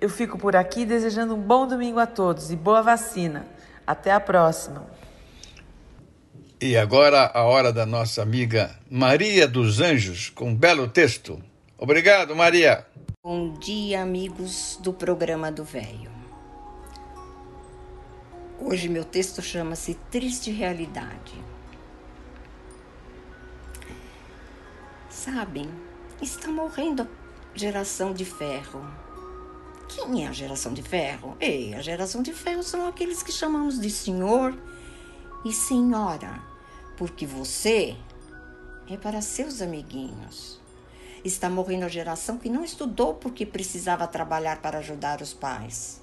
[0.00, 3.46] Eu fico por aqui desejando um bom domingo a todos e boa vacina.
[3.92, 4.86] Até a próxima.
[6.58, 11.38] E agora a hora da nossa amiga Maria dos Anjos, com um belo texto.
[11.76, 12.86] Obrigado, Maria.
[13.22, 16.10] Bom dia, amigos do programa do Velho.
[18.58, 21.34] Hoje meu texto chama-se Triste Realidade.
[25.10, 25.68] Sabem,
[26.22, 27.06] está morrendo a
[27.54, 28.82] geração de ferro.
[29.94, 31.36] Quem é a geração de ferro?
[31.40, 34.56] Ei, a geração de ferro são aqueles que chamamos de senhor
[35.44, 36.42] e senhora,
[36.96, 37.96] porque você
[38.88, 40.60] é para seus amiguinhos.
[41.24, 46.02] Está morrendo a geração que não estudou porque precisava trabalhar para ajudar os pais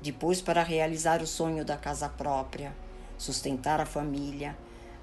[0.00, 2.74] depois para realizar o sonho da casa própria,
[3.18, 4.56] sustentar a família,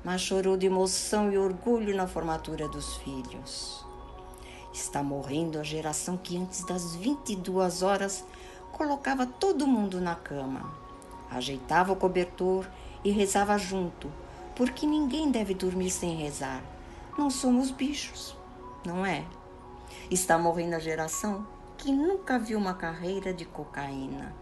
[0.03, 3.82] mas chorou de emoção e orgulho na formatura dos filhos.
[4.73, 8.25] Está morrendo a geração que antes das 22 horas
[8.71, 10.73] colocava todo mundo na cama,
[11.29, 12.67] ajeitava o cobertor
[13.03, 14.11] e rezava junto,
[14.55, 16.63] porque ninguém deve dormir sem rezar.
[17.17, 18.35] Não somos bichos,
[18.83, 19.23] não é?
[20.09, 21.45] Está morrendo a geração
[21.77, 24.33] que nunca viu uma carreira de cocaína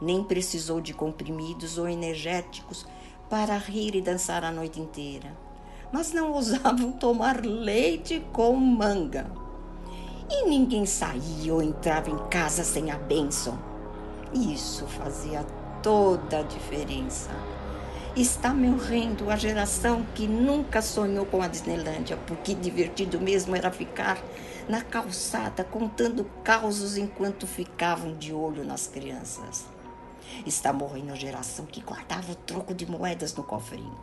[0.00, 2.86] nem precisou de comprimidos ou energéticos
[3.28, 5.45] para rir e dançar a noite inteira.
[5.92, 9.26] Mas não ousavam tomar leite com manga.
[10.28, 13.58] E ninguém saía ou entrava em casa sem a bênção.
[14.32, 15.44] Isso fazia
[15.82, 17.30] toda a diferença.
[18.16, 24.18] Está morrendo a geração que nunca sonhou com a Disneylândia, porque divertido mesmo era ficar
[24.68, 29.66] na calçada contando causos enquanto ficavam de olho nas crianças.
[30.44, 33.94] Está morrendo a geração que guardava o troco de moedas no cofrinho,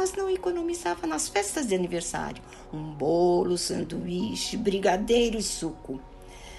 [0.00, 2.42] mas não economizava nas festas de aniversário
[2.72, 6.00] um bolo, sanduíche, brigadeiro e suco.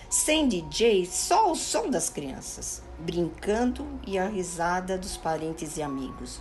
[0.08, 6.40] Sem DJ, só o som das crianças, brincando e a risada dos parentes e amigos.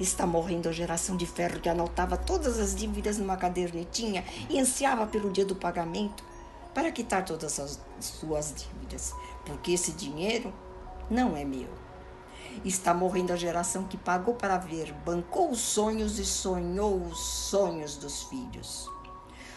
[0.00, 5.06] Está morrendo a geração de ferro que anotava todas as dívidas numa cadernetinha e ansiava
[5.06, 6.24] pelo dia do pagamento
[6.74, 9.14] para quitar todas as suas dívidas,
[9.44, 10.52] porque esse dinheiro
[11.08, 11.81] não é meu.
[12.64, 17.96] Está morrendo a geração que pagou para ver, bancou os sonhos e sonhou os sonhos
[17.96, 18.88] dos filhos.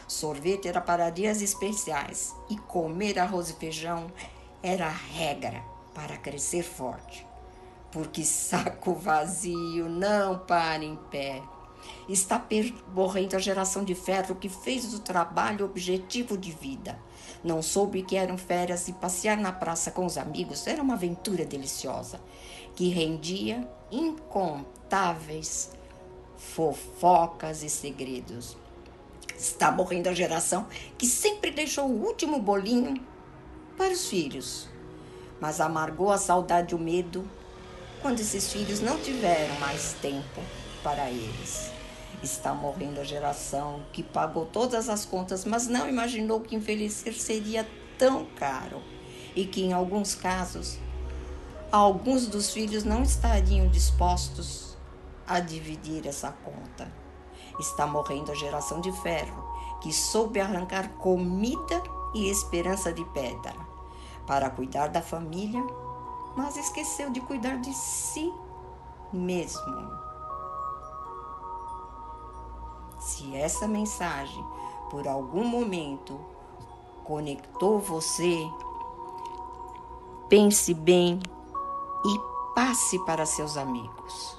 [0.07, 4.07] Sorvete era para dias especiais e comer arroz e feijão
[4.61, 7.25] era regra para crescer forte.
[7.91, 11.41] Porque saco vazio não para em pé.
[12.09, 12.43] Está
[12.93, 16.99] morrendo a geração de ferro que fez do trabalho objetivo de vida.
[17.43, 21.45] Não soube que eram férias e passear na praça com os amigos era uma aventura
[21.45, 22.19] deliciosa
[22.75, 25.71] que rendia incontáveis
[26.37, 28.57] fofocas e segredos.
[29.37, 30.67] Está morrendo a geração
[30.97, 33.01] que sempre deixou o último bolinho
[33.77, 34.69] para os filhos,
[35.39, 37.27] mas amargou a saudade e o medo
[38.01, 40.41] quando esses filhos não tiveram mais tempo
[40.83, 41.71] para eles.
[42.23, 47.67] Está morrendo a geração que pagou todas as contas, mas não imaginou que envelhecer seria
[47.97, 48.81] tão caro
[49.35, 50.77] e que, em alguns casos,
[51.75, 54.77] alguns dos filhos não estariam dispostos
[55.27, 56.89] a dividir essa conta.
[57.59, 59.43] Está morrendo a geração de ferro,
[59.81, 63.53] que soube arrancar comida e esperança de pedra
[64.25, 65.61] para cuidar da família,
[66.37, 68.33] mas esqueceu de cuidar de si
[69.11, 69.91] mesmo.
[72.99, 74.43] Se essa mensagem
[74.89, 76.19] por algum momento
[77.03, 78.49] conectou você,
[80.29, 81.19] pense bem
[82.05, 84.37] e passe para seus amigos.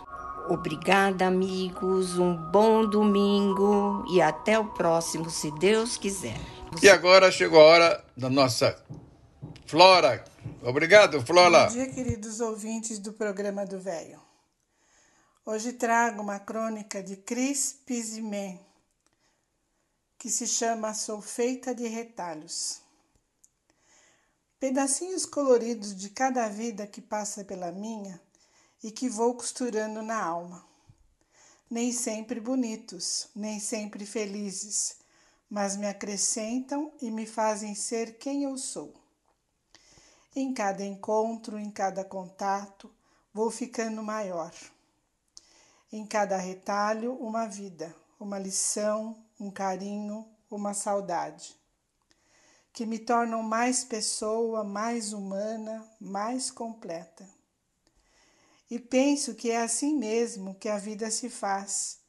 [0.49, 2.19] Obrigada, amigos.
[2.19, 6.39] Um bom domingo e até o próximo, se Deus quiser.
[6.81, 8.81] E agora chegou a hora da nossa
[9.67, 10.25] Flora.
[10.63, 11.67] Obrigado, Flora.
[11.67, 14.21] Bom dia, queridos ouvintes do programa do Velho.
[15.45, 18.61] Hoje trago uma crônica de Cris Pizimé,
[20.19, 22.81] que se chama Sou Feita de Retalhos.
[24.59, 28.19] Pedacinhos coloridos de cada vida que passa pela minha
[28.83, 30.67] e que vou costurando na alma.
[31.69, 34.97] Nem sempre bonitos, nem sempre felizes,
[35.51, 38.95] mas me acrescentam e me fazem ser quem eu sou.
[40.35, 42.91] Em cada encontro, em cada contato,
[43.35, 44.55] vou ficando maior.
[45.93, 51.55] Em cada retalho, uma vida, uma lição, um carinho, uma saudade
[52.77, 57.27] que me tornam mais pessoa, mais humana, mais completa.
[58.71, 62.01] E penso que é assim mesmo que a vida se faz,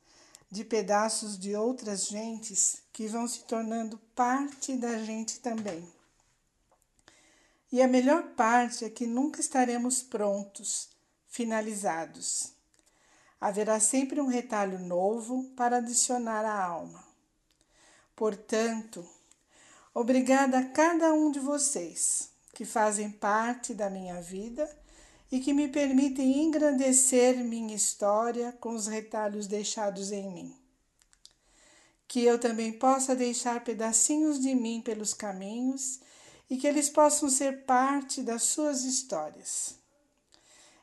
[0.52, 5.88] de pedaços de outras gentes que vão se tornando parte da gente também.
[7.72, 10.90] E a melhor parte é que nunca estaremos prontos,
[11.30, 12.52] finalizados.
[13.40, 17.08] Haverá sempre um retalho novo para adicionar à alma.
[18.14, 19.08] Portanto,
[20.00, 24.70] obrigada a cada um de vocês que fazem parte da minha vida
[25.32, 30.56] e que me permitem engrandecer minha história com os retalhos deixados em mim.
[32.08, 36.00] Que eu também possa deixar pedacinhos de mim pelos caminhos
[36.48, 39.80] e que eles possam ser parte das suas histórias.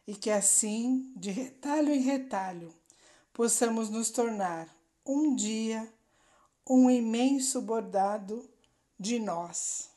[0.09, 2.75] E que assim, de retalho em retalho,
[3.33, 4.69] possamos nos tornar
[5.07, 5.89] um dia
[6.69, 8.53] um imenso bordado
[8.99, 9.91] de nós.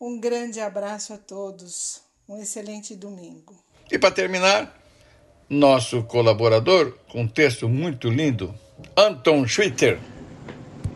[0.00, 3.54] Um grande abraço a todos, um excelente domingo.
[3.90, 4.76] E para terminar,
[5.48, 8.54] nosso colaborador, com um texto muito lindo,
[8.96, 10.00] Anton Schwitter.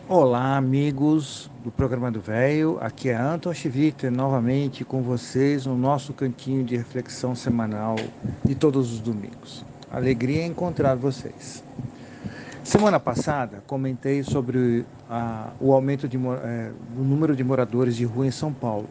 [0.07, 2.77] Olá, amigos do programa do Velho.
[2.81, 7.95] Aqui é Anton Schwitter novamente com vocês no nosso cantinho de reflexão semanal
[8.43, 9.63] de todos os domingos.
[9.89, 11.63] Alegria em encontrar vocês.
[12.63, 18.27] Semana passada comentei sobre a, o aumento de, é, do número de moradores de rua
[18.27, 18.87] em São Paulo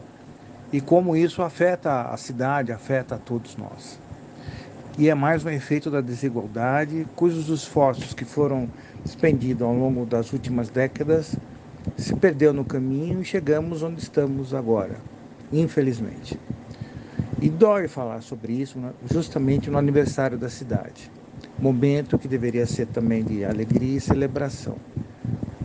[0.73, 3.99] e como isso afeta a cidade, afeta a todos nós.
[4.97, 8.67] E é mais um efeito da desigualdade, cujos esforços que foram
[9.05, 11.35] expendidos ao longo das últimas décadas
[11.95, 14.97] se perdeu no caminho e chegamos onde estamos agora,
[15.53, 16.37] infelizmente.
[17.39, 18.77] E dói falar sobre isso
[19.09, 21.09] justamente no aniversário da cidade
[21.61, 24.75] momento que deveria ser também de alegria e celebração.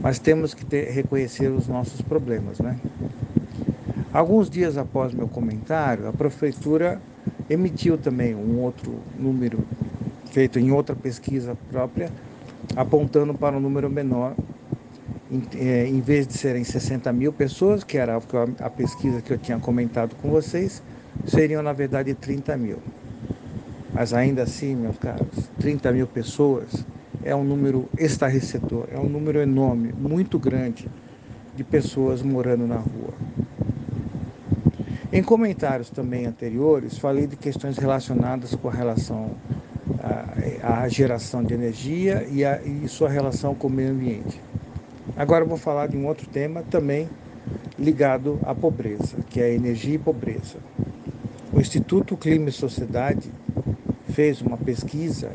[0.01, 2.79] Mas temos que ter, reconhecer os nossos problemas, né?
[4.13, 7.01] Alguns dias após meu comentário, a prefeitura
[7.49, 9.65] emitiu também um outro número
[10.31, 12.11] feito em outra pesquisa própria,
[12.77, 14.35] apontando para um número menor,
[15.31, 15.43] em,
[15.89, 18.21] em vez de serem 60 mil pessoas, que era
[18.61, 20.83] a pesquisa que eu tinha comentado com vocês,
[21.27, 22.79] seriam na verdade 30 mil.
[23.95, 26.85] Mas ainda assim, meus caros, 30 mil pessoas
[27.23, 30.91] é um número estarrecedor, é um número enorme, muito grande
[31.55, 33.15] de pessoas morando na rua.
[35.13, 39.31] Em comentários também anteriores, falei de questões relacionadas com a relação
[40.61, 44.41] à, geração de energia e, a, e sua relação com o meio ambiente.
[45.17, 47.09] Agora vou falar de um outro tema também
[47.79, 50.59] ligado à pobreza, que é energia e pobreza.
[51.53, 53.31] O Instituto Clima e Sociedade
[54.15, 55.33] fez uma pesquisa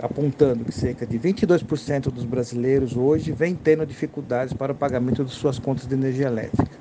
[0.00, 5.30] apontando que cerca de 22% dos brasileiros hoje vem tendo dificuldades para o pagamento de
[5.30, 6.72] suas contas de energia elétrica.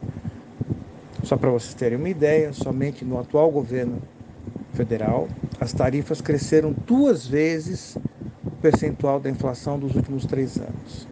[1.24, 4.02] Só para vocês terem uma ideia, somente no atual governo
[4.74, 5.28] federal,
[5.60, 7.98] as tarifas cresceram duas vezes
[8.46, 11.08] o percentual da inflação dos últimos três anos.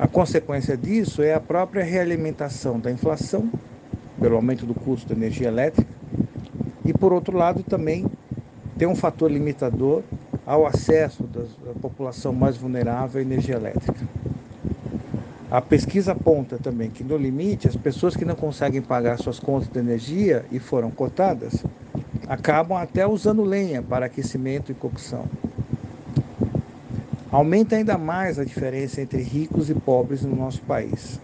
[0.00, 3.48] A consequência disso é a própria realimentação da inflação,
[4.20, 5.94] pelo aumento do custo da energia elétrica,
[6.84, 8.04] e por outro lado também
[8.78, 10.02] tem um fator limitador
[10.46, 14.06] ao acesso da população mais vulnerável à energia elétrica.
[15.50, 19.68] A pesquisa aponta também que, no limite, as pessoas que não conseguem pagar suas contas
[19.68, 21.64] de energia e foram cotadas
[22.28, 25.24] acabam até usando lenha para aquecimento e cocção.
[27.30, 31.20] Aumenta ainda mais a diferença entre ricos e pobres no nosso país.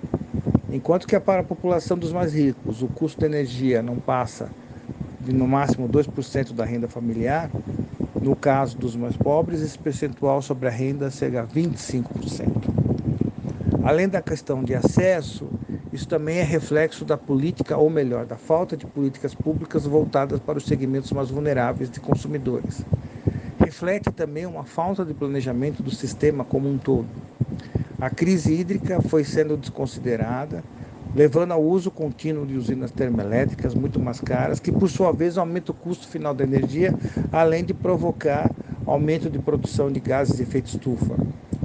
[0.70, 4.48] Enquanto que para a população dos mais ricos o custo da energia não passa
[5.24, 7.50] de no máximo 2% da renda familiar,
[8.20, 12.72] no caso dos mais pobres, esse percentual sobre a renda chega a 25%.
[13.84, 15.48] Além da questão de acesso,
[15.92, 20.58] isso também é reflexo da política, ou melhor, da falta de políticas públicas voltadas para
[20.58, 22.82] os segmentos mais vulneráveis de consumidores.
[23.58, 27.08] Reflete também uma falta de planejamento do sistema como um todo.
[28.00, 30.64] A crise hídrica foi sendo desconsiderada,
[31.14, 35.72] levando ao uso contínuo de usinas termoelétricas muito mais caras, que por sua vez aumenta
[35.72, 36.94] o custo final da energia,
[37.30, 38.50] além de provocar
[38.86, 41.14] aumento de produção de gases de efeito estufa,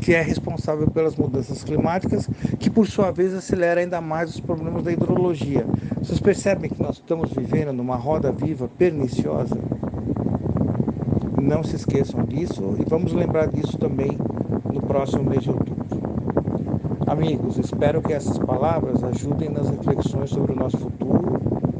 [0.01, 2.29] que é responsável pelas mudanças climáticas,
[2.59, 5.65] que por sua vez acelera ainda mais os problemas da hidrologia.
[5.97, 9.57] Vocês percebem que nós estamos vivendo numa roda viva perniciosa?
[11.41, 14.17] Não se esqueçam disso e vamos lembrar disso também
[14.71, 15.76] no próximo mês de outubro.
[17.07, 21.39] Amigos, espero que essas palavras ajudem nas reflexões sobre o nosso futuro,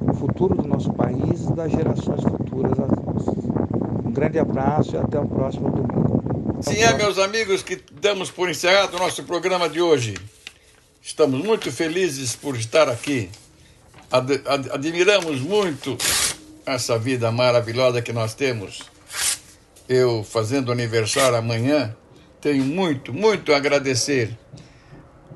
[0.09, 3.28] o futuro do nosso país e das gerações futuras nós.
[4.05, 6.57] Um grande abraço e até o próximo domingo.
[6.61, 10.15] Sim, é, meus amigos, que damos por encerrado o nosso programa de hoje.
[11.01, 13.30] Estamos muito felizes por estar aqui.
[14.09, 15.97] Ad, ad, admiramos muito
[16.65, 18.82] essa vida maravilhosa que nós temos
[19.89, 21.95] eu fazendo aniversário amanhã,
[22.41, 24.38] tenho muito, muito a agradecer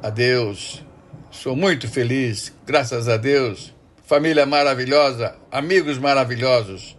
[0.01, 0.83] a Deus.
[1.29, 3.73] Sou muito feliz, graças a Deus.
[4.05, 6.97] Família maravilhosa, amigos maravilhosos.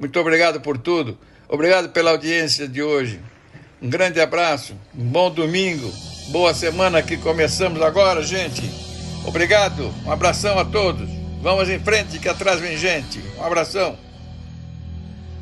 [0.00, 1.18] Muito obrigado por tudo.
[1.48, 3.20] Obrigado pela audiência de hoje.
[3.80, 5.92] Um grande abraço, um bom domingo,
[6.28, 8.62] boa semana que começamos agora, gente.
[9.24, 11.08] Obrigado, um abração a todos.
[11.40, 13.22] Vamos em frente que atrás vem gente.
[13.38, 13.96] Um abração.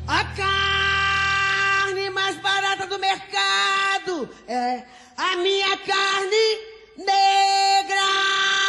[0.05, 4.83] A carne mais barata do mercado é
[5.17, 8.66] a minha carne negra.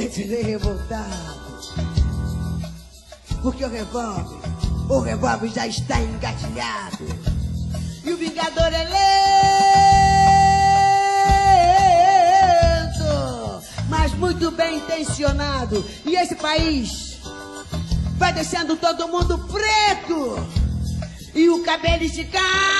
[0.00, 1.40] Não se sente nem revoltado.
[3.42, 4.38] Porque o revólver,
[4.88, 7.04] o revólver já está engatilhado.
[8.04, 8.84] E o vingador é
[12.84, 15.84] lento, mas muito bem intencionado.
[16.06, 17.18] E esse país
[18.16, 20.46] vai deixando todo mundo preto
[21.34, 22.79] e o cabelo esticado.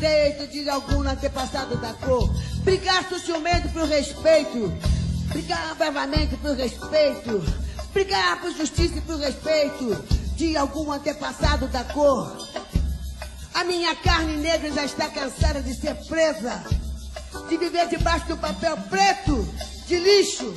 [0.00, 2.26] Direito de algum antepassado da cor.
[2.64, 4.72] Brigar socialmente por respeito.
[5.28, 7.42] Brigar bravamente por respeito.
[7.92, 10.02] Brigar por justiça e por respeito
[10.36, 12.34] de algum antepassado da cor.
[13.52, 16.64] A minha carne negra já está cansada de ser presa,
[17.50, 19.46] de viver debaixo do papel preto,
[19.86, 20.54] de lixo.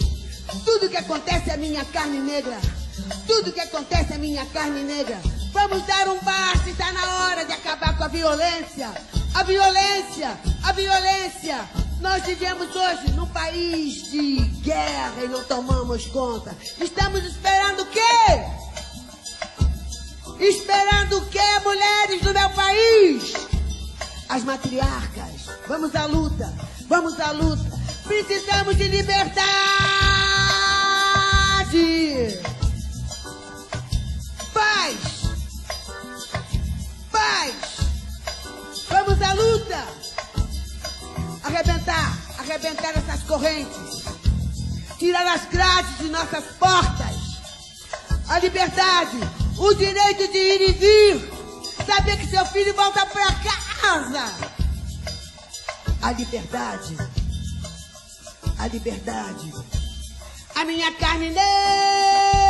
[0.64, 2.58] Tudo que acontece é minha carne negra.
[3.28, 5.20] Tudo que acontece é minha carne negra.
[5.52, 8.90] Vamos dar um basta, está na hora de acabar com a violência.
[9.34, 11.68] A violência, a violência.
[12.00, 16.56] Nós vivemos hoje num país de guerra e não tomamos conta.
[16.80, 18.02] Estamos esperando o quê?
[20.40, 23.34] Esperando o quê, mulheres do meu país?
[24.30, 25.48] As matriarcas.
[25.68, 26.54] Vamos à luta.
[26.88, 27.64] Vamos à luta.
[28.06, 29.44] Precisamos de liberdade.
[34.54, 34.98] Paz.
[37.12, 37.73] Paz.
[39.14, 39.88] Vamos à luta.
[41.44, 44.04] Arrebentar, arrebentar essas correntes.
[44.98, 47.16] Tirar as grades de nossas portas.
[48.28, 49.20] A liberdade,
[49.60, 51.32] o direito de ir e vir.
[51.86, 53.28] Saber que seu filho volta pra
[53.82, 54.34] casa.
[56.02, 56.98] A liberdade.
[58.58, 59.54] A liberdade.
[60.56, 61.30] A minha carne.
[61.30, 62.43] Negra,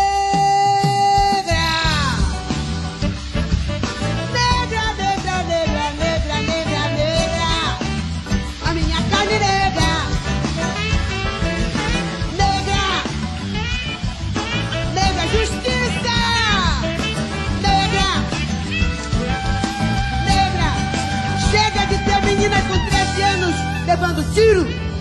[23.94, 24.93] levando tiro.